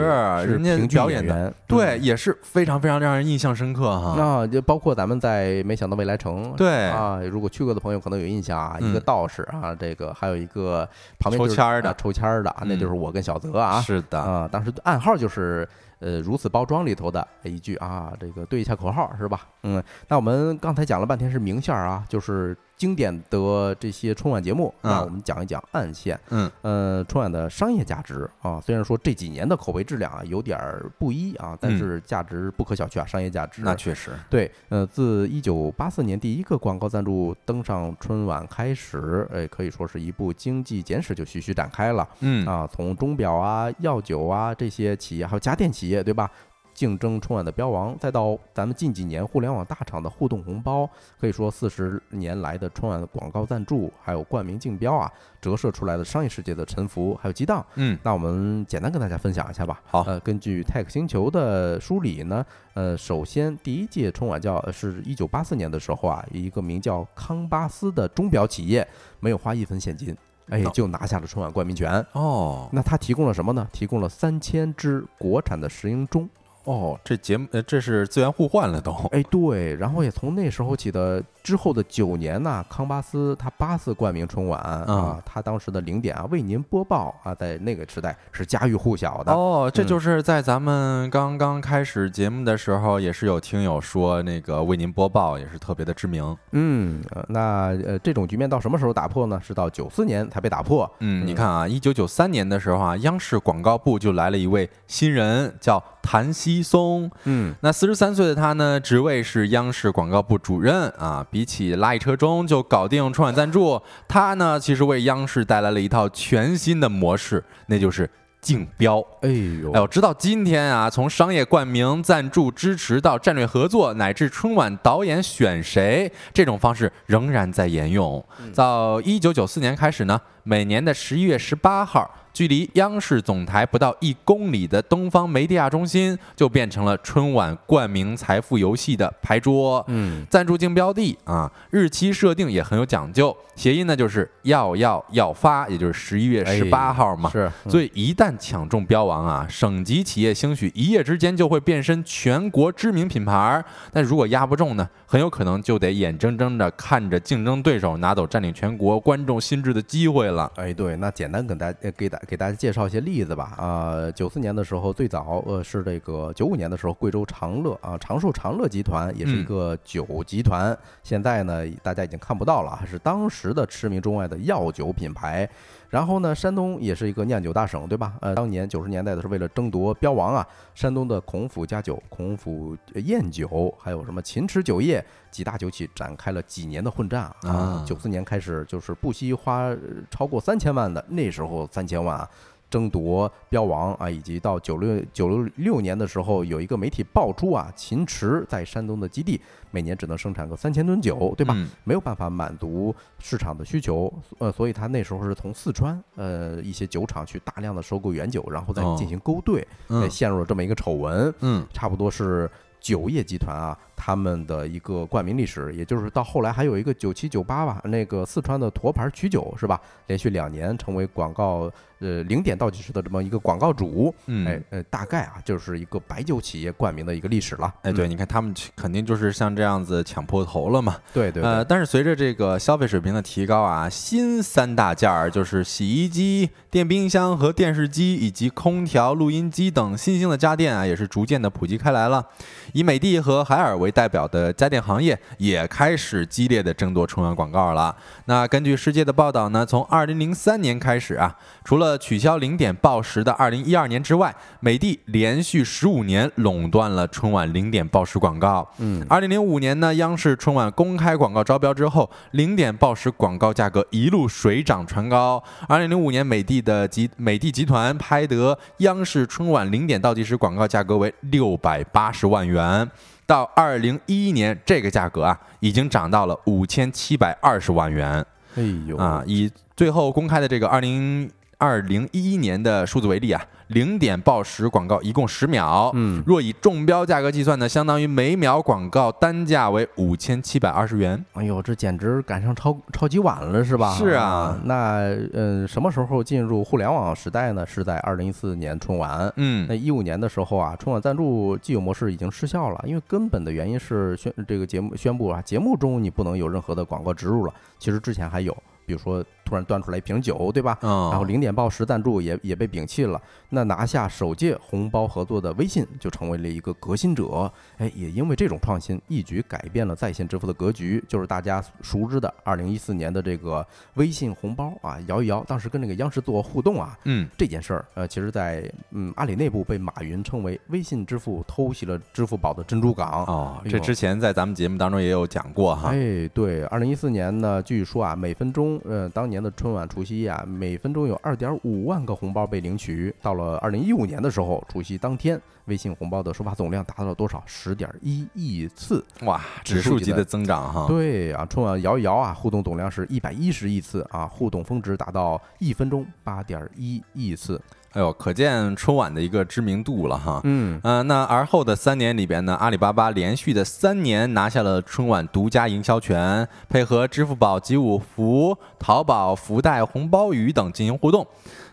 [0.47, 4.15] 人家表演的对，嗯也是非常非常让人印象深刻哈。
[4.17, 10.87] 那就包括咱们在没想到未来城，对啊，如果去过的朋友可能有印象啊，一个嗯道士啊，这个还有一个
[11.19, 15.67] 旁边就是抽签儿的啊抽签儿的啊，那就是嗯我跟小泽啊，是的，啊，当时暗号就是
[15.99, 19.41] 呃如此包装里头的一句啊，这个对一下口号是吧？
[19.63, 26.17] 嗯，那我们刚才讲了半天是明线儿啊，就是经典的这些春晚节目，那嗯我们讲一讲暗线。
[26.29, 42.07] 嗯，呃，春晚的商业价值啊，虽然说这几年的口碑质量啊有点儿不一啊，但嗯是价值不可小觑啊，商业价值那确实，对，呃，自一九八四年第一个广告赞助登上春晚开始，哎，可以说是一部经济简史就徐徐展开了。
[42.21, 46.31] 嗯啊，从钟表啊、药酒啊这些企业，还有家电企业，对吧？
[46.79, 55.11] 竞争春晚的标王，再到咱们近几年互联网大厂的互动红包，可以说四十年来的春晚的广告赞助，还有冠名竞标啊，
[55.41, 57.65] 折射出来的商业世界的沉浮，还有激荡。
[57.75, 59.81] 嗯，那我们简单跟大家分享一下吧。
[59.83, 68.87] 好呃，根据 Tech 星球的梳理呢，呃，首先第一届春晚叫呃是一九八四年的时候啊，一个名叫康巴斯的钟表企业
[69.19, 70.15] 没有花一分现金，
[70.47, 71.93] 哎，哦就拿下了春晚冠名权。
[72.13, 73.67] 哦那它提供了什么呢？
[73.73, 76.29] 提供了三千只国产的石英钟。
[76.69, 78.91] 哦，这节目呃，这是资源互换了都。
[79.11, 89.31] 哎，对，然后也从那时候起的之后的九年呢、康巴斯他八次冠名春晚啊嗯，他当时的零点啊为您播报啊，在那个时代是家喻户晓的。
[89.31, 96.37] 哦，这嗯就是在咱们刚刚开始节目的时候，也是有听友说那个为您播报，也是特别的知名。
[96.51, 97.39] 嗯，呃那
[97.85, 99.39] 呃这种局面到什么时候打破呢？
[99.41, 100.89] 是到九四年才被打破。
[100.99, 107.09] 嗯，你看啊，一九九三年的时候啊，央视广告部就来了一位新人，叫谭熙松。
[107.23, 111.25] 嗯，那四十三岁的他呢，职位是央视广告部主任啊。
[111.31, 118.09] 比起拉一车钟就搞定春晚赞助，他呢其实为央视带来了一套全新的模式，那就是
[118.41, 118.99] 竞标。
[119.21, 128.23] 哎呦，哎呦，直到今天啊，从商业冠名、赞助支持到战略合作，乃至春晚导演选谁，这种方式仍然在沿用。
[128.55, 132.09] 到一九九四年开始呢，每年的十一月十八号，
[132.39, 139.83] 距离央视总台不到一公里的东方梅地亚中心，就变成了春晚冠名财富游戏的牌桌。
[139.89, 147.29] 嗯，赞助竞标地啊，日期设定也很有讲究，谐音呢就是要要要发，也就是十一月十八号嘛。
[147.29, 153.65] 是，所以一旦抢中标王啊，省级企业兴许一夜之间就会变身全国知名品牌儿。
[153.91, 163.55] 但如果压不中呢，很有可能就得眼睁睁的看着竞争对手拿走占领全国观众心智的机会了，哎，对，那简单跟大家给大给大家介绍一些例子吧。
[163.57, 170.77] 啊，九四年的时候，最早呃是这个九五年的时候，贵州长乐啊，长寿长乐集团也是一嗯个酒集团。
[171.01, 175.49] 现在呢，大家已经看不到了，还是当时的驰名中外的药酒品牌。
[175.89, 178.13] 然后呢，山东也是一个酿酒大省，对吧？
[178.21, 187.83] 呃，当年九十年代的是为了争夺标王啊，山东的孔府家酒、孔府宴酒，还有什么秦池酒业几大酒企展开了几年的混战啊啊。
[187.87, 189.79] 九四年开始就是不惜花呃
[190.11, 192.29] 超过三千万的，那时候三千万啊。
[192.69, 199.39] 争夺标王啊，以及到九六九六六年的时候，有一个媒体爆出啊，秦池在山东的基地
[199.71, 201.53] 每年只能生产个三千吨酒，对吧？
[201.55, 211.33] 嗯没有办法满足市场的需求，呃，所以他那时候是从四川呃一些酒厂去大量的收购原酒，然后再哦进行勾兑，呃，嗯陷入了这么一个丑闻。
[211.41, 219.79] 嗯差不多是酒业集团啊，他们的一个冠名历史，也就是到后来还有一个九七九八吧，那个四川的沱牌曲酒是吧？
[220.07, 221.69] 连续两年成为广告
[221.99, 227.73] 呃零点倒计时的这么一个广告主，嗯，哎呃，大概啊就是一个白酒企业冠名的一个历史了。
[227.81, 230.95] 哎，对，嗯你看他们肯定就是像这样子抢破头了嘛。
[231.13, 242.25] 对对对，呃，但是随着这个消费水平的提高啊，新三大件儿就是洗衣机、电冰箱和电视机，以及空调、录音机等新兴的家电啊，也是逐渐的普及开来了。
[242.73, 247.95] 以美的和海尔为代表的家电行业也开始激烈的争夺春晚广告了。
[248.25, 258.69] 那根据世界的报道呢，从2003年开始啊，除了取消零点报时的2012年之外，美的连续15年垄断了春晚零点报时广告。
[258.77, 265.43] 嗯，二零零五年呢，央视春晚公开广告招标之后，零点报时广告价格一路水涨船高。
[265.67, 272.89] 二零零五年，美的的集美的集团拍得央视春晚零点倒计时广告价格为六百八十万元。
[273.29, 278.25] 到二零一一年，这个价格啊，已经涨到了五千七百二十万元
[278.55, 279.23] 哎呦啊！
[279.27, 279.47] 以
[279.77, 281.29] 最后公开的这个二零
[281.59, 283.39] 二零一一年的数字为例啊，
[283.69, 291.23] 零点报时广告一共十秒，嗯，若以中标价格计算呢，相当于每秒广告单价为五千七百二十元。
[291.33, 293.93] 哎呦，这简直赶上超超级晚了，是吧？
[293.93, 295.01] 是啊那
[295.33, 297.63] 呃，什么时候进入互联网时代呢？
[297.65, 299.31] 是在二零一四年春晚。
[299.35, 307.53] 嗯那嗯，一五年的时候啊，春晚赞助既有模式已经失效了，因为根本的原因是宣这个节目宣布啊，节目中你不能有任何的广告植入了。
[307.77, 308.51] 其实之前还有，
[308.85, 310.77] 比如说突然端出来一瓶酒，对吧？
[310.83, 313.19] 嗯，然后零点报时赞助也也被摒弃了。
[313.49, 317.51] 那拿下首届红包合作的微信就成为了一个革新者。
[317.77, 323.65] 哎，也因为这种创新，一举改变了在线支付的格局，就是大家熟知的二零一四年的这个
[323.95, 326.95] 微信红包啊，摇一摇，当时跟那个央视做互动啊。
[327.05, 333.25] 嗯，这件事儿，呃，其实在嗯阿里内部被马云称为微信支付偷袭了支付宝的珍珠港。
[333.25, 335.89] 哦，这之前在咱们节目当中也有讲过哈。
[335.89, 343.13] 哎，对，二零一四年呢，据说啊，每分钟，呃，当年的春晚除夕夜啊，每分钟有二点五万个红包被领取。
[343.21, 347.43] 到了二零一五年的时候，除夕当天，微信红包的收发总量达到了多少？
[347.45, 349.05] 十点一亿次。
[349.21, 350.87] 哇，指数级的增长哈。
[350.87, 357.61] 对啊，春晚摇一摇啊，互动总量是一百一十亿次啊，互动峰值达到一分钟八点一亿次。
[357.93, 360.39] 哎呦，可见春晚的一个知名度了哈。
[360.43, 371.25] 嗯，嗯、那而后的三年里边呢，阿里巴巴连续的三年拿下了春晚独家营销权，配合支付宝集五福、淘宝福袋、红包雨等进行互动。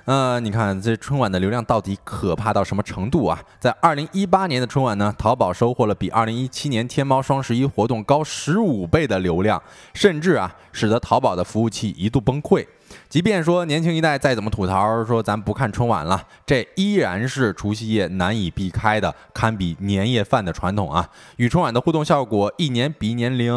[0.07, 3.39] 呃，你看这春晚的流量到底可怕到什么程度啊？
[3.59, 9.63] 在二零一八年的春晚呢，淘宝收获了比二零一七年天猫双十一活动高十五倍的流量，
[9.93, 12.65] 甚至啊，使得淘宝的服务器一度崩溃。
[13.09, 21.09] 即便说年轻一代再怎么吐槽说咱不看春晚了，这依然是除夕夜难以避开的，堪比年夜饭的传统啊！
[21.37, 23.55] 与春晚的互动效果一年比一年灵，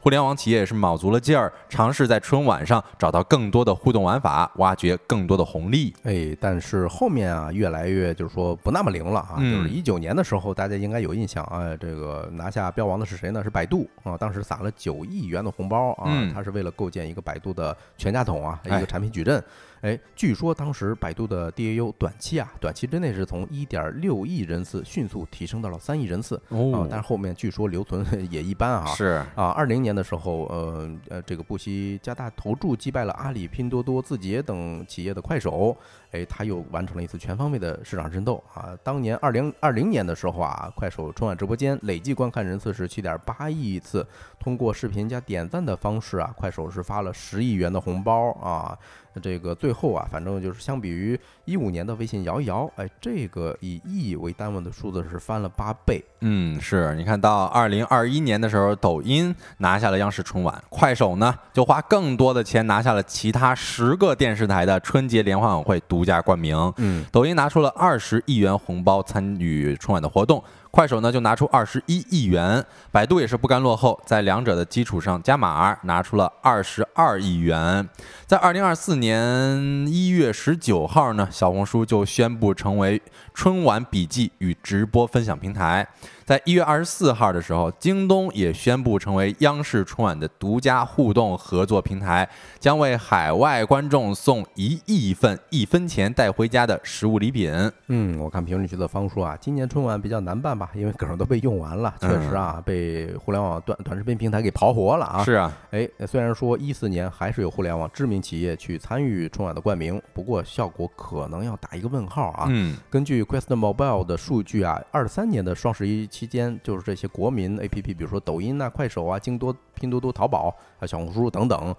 [0.00, 5.92] 互联网企业也是卯足了劲儿，尝试在春晚上找到更多的互动玩法，挖掘更多的红利。
[6.04, 9.34] 哎，但是后面啊，越来越就是说不那么灵了啊。
[9.38, 13.42] 嗯就是一九年的时候，大家应该有印象啊，这个拿下标王的是谁呢？
[13.42, 19.42] 是百度啊，当时撒了九亿元的红包啊，嗯它是为了构建一个百度的全家桶啊，一哎个产品矩阵。
[19.82, 28.86] 哎，据说当时百度的 DAU 短期啊，短期之内是从一点六亿人次迅速提升到了三亿人次啊哦，但是后面据说留存 也一般啊。
[28.86, 35.76] 是，啊，二零年的时候，呃呃，这个不惜加大投注，击败了阿里、拼多多、字节等企业的快手，
[36.12, 38.78] 哎，他又完成了一次全方位的市场争斗啊。
[38.84, 44.06] 当年二零二零年的时候啊，快手春晚直播间累计观看人次是七点八亿次，
[44.38, 48.78] 通过视频加点赞的方式啊，快手是发了十亿元的红包啊。
[49.20, 56.02] 这个最后啊，反正就是相比于一五年的微信摇一摇，哎，这个以亿为单位的数字是翻了八倍。
[56.20, 66.72] 嗯，是你看到二零二一年的时候，抖音拿下了央视春晚，快手呢就花更多的钱拿下了其他十个电视台的春节联欢晚会独家冠名。
[66.76, 77.86] 嗯，抖音拿出了二十亿元红包参与春晚的活动，快手呢就拿出二十一亿元，百度也是不甘落后，在两者的基础上加码，拿出了二十二亿元。
[78.26, 83.02] 在二零二四年一月十九号呢，小红书就宣布成为
[83.34, 85.86] 春晚笔记与直播分享平台。
[86.32, 92.26] 在一月二十四号的时候，京东也宣布成为央视春晚的独家互动合作平台，
[92.58, 97.52] 将为海外观众送一亿份一分钱带回家的实物礼品。
[97.88, 105.22] 嗯，我看评论区的方说啊，今年春晚比较难办吧，因为梗儿都被用完了，确实啊，被互联网短短视频平台给刨活了啊。
[105.22, 112.46] 是啊，哎，虽然说一四年还是有互联网知名企业去参与春晚的冠名，不过效果可能要打一个问号啊。
[112.48, 121.74] 嗯，根据 Quest Mobile 的数据啊，二三年的双十一期间，就是这些国民 APP，比如说抖音啊、快手啊、京多、拼多多、淘宝啊、小红书等等，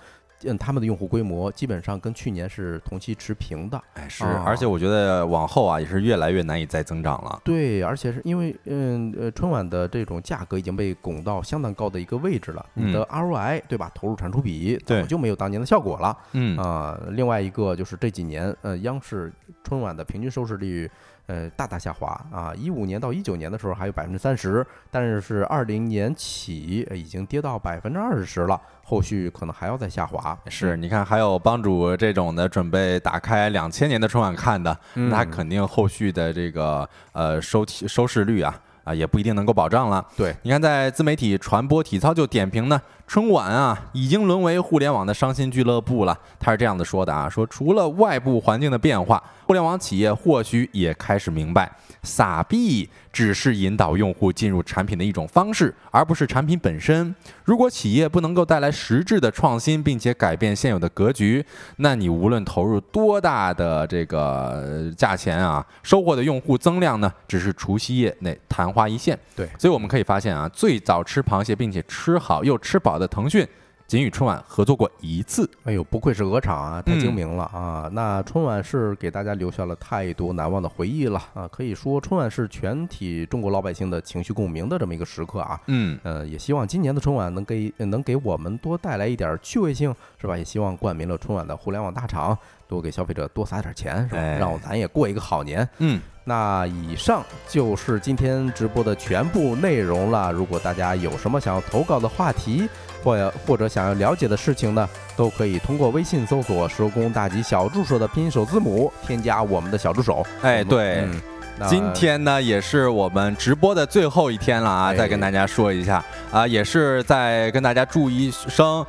[0.46, 3.82] 嗯，他们的用户规模基本上跟去年是同期持平的。
[3.94, 7.40] 哎是，啊而且我觉得往后啊也是越来越难以再增长了。
[7.46, 13.90] 对，而且是因为嗯呃春晚的这种价格已经被拱到相当高的一个位置了，你的 ROI 对吧？
[13.96, 16.18] 投入产出比早对就没有当年的效果了。
[16.34, 19.32] 嗯啊、另外一个就是这几年，呃，央视
[19.64, 20.92] 春晚的平均收视率，
[21.28, 22.54] 呃，大大下滑啊。
[22.56, 30.38] 一五年到一九年的时候还有百分之三十，但是是二零年起、呃已经跌到百分之二十了，后续可能还要再下滑。
[30.48, 40.06] 是，你看还有帮主这种的准备打开两千年的春晚看的，嗯那肯定后续的这个呃收提收视率啊啊也不一定能够保障了。
[40.16, 46.18] 对，你看在自媒体传播体操就点评呢，春晚啊已经沦为互联网的伤心俱乐部了。
[46.40, 51.72] 他是这样子说的啊，说除了外部环境的变化，互联网企业或许也开始明白，
[52.04, 57.16] 撒币只是引导用户进入产品的一种方式，而不是产品本身。
[57.46, 61.44] 如果企业不能够带来实质的创新，并且改变现有的格局，
[61.78, 69.18] 那你无论投入多大的这个价钱啊，收获的用户增量呢，只是除夕夜那昙花一现。
[69.36, 73.48] 对所以我们可以发现啊，最早吃螃蟹并且吃好又吃饱的腾讯，
[73.94, 75.48] 仅与春晚合作过一次。
[75.66, 77.88] 哎呦，不愧是鹅厂啊，太精嗯明了啊！
[77.94, 81.48] 那春晚是给大家留下了太多难忘的回忆了啊！
[81.48, 85.62] 可以说，春晚是全体中国老百姓的情绪共鸣的这么一个时刻啊。
[85.68, 90.36] 嗯，呃，也希望今年的春晚能给呃能给我们多带来一点趣味性，是吧？
[90.36, 92.36] 也希望冠名了春晚的互联网大厂
[92.68, 94.18] 多给消费者多撒点钱，是吧？
[94.20, 95.70] 哎让咱也过一个好年。
[95.78, 100.32] 嗯，那以上就是今天直播的全部内容了。
[100.32, 102.68] 如果大家有什么想要投稿的话题，
[103.04, 110.26] 或者或者想要了解的事情呢，都可以通过微信搜索“收工大吉小助手”的拼音首字母，添加我们的小助手。
[110.42, 111.02] 哎，对。
[111.02, 111.22] 嗯
[111.68, 114.88] 今天呢，也是我们直播的最后一天了啊！
[114.88, 118.84] 哎再跟大家说一下啊，也是在跟大家祝一声，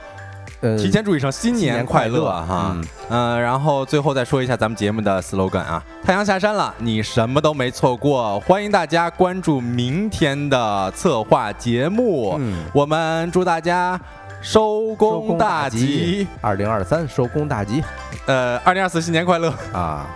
[0.65, 2.73] 呃提前祝一声新新年快快乐哈！
[2.74, 8.41] 嗯嗯、然后最后再说一下咱们节目的 slogan 啊，太阳下山了，你什么都没错过。
[8.41, 14.01] 欢迎大家关注明天的策划节目，嗯我们祝大家
[14.41, 17.85] 收收工大吉吉，，二零二三收工大吉
[18.27, 19.53] 呃，二零二四新年快乐。
[19.73, 20.07] 啊！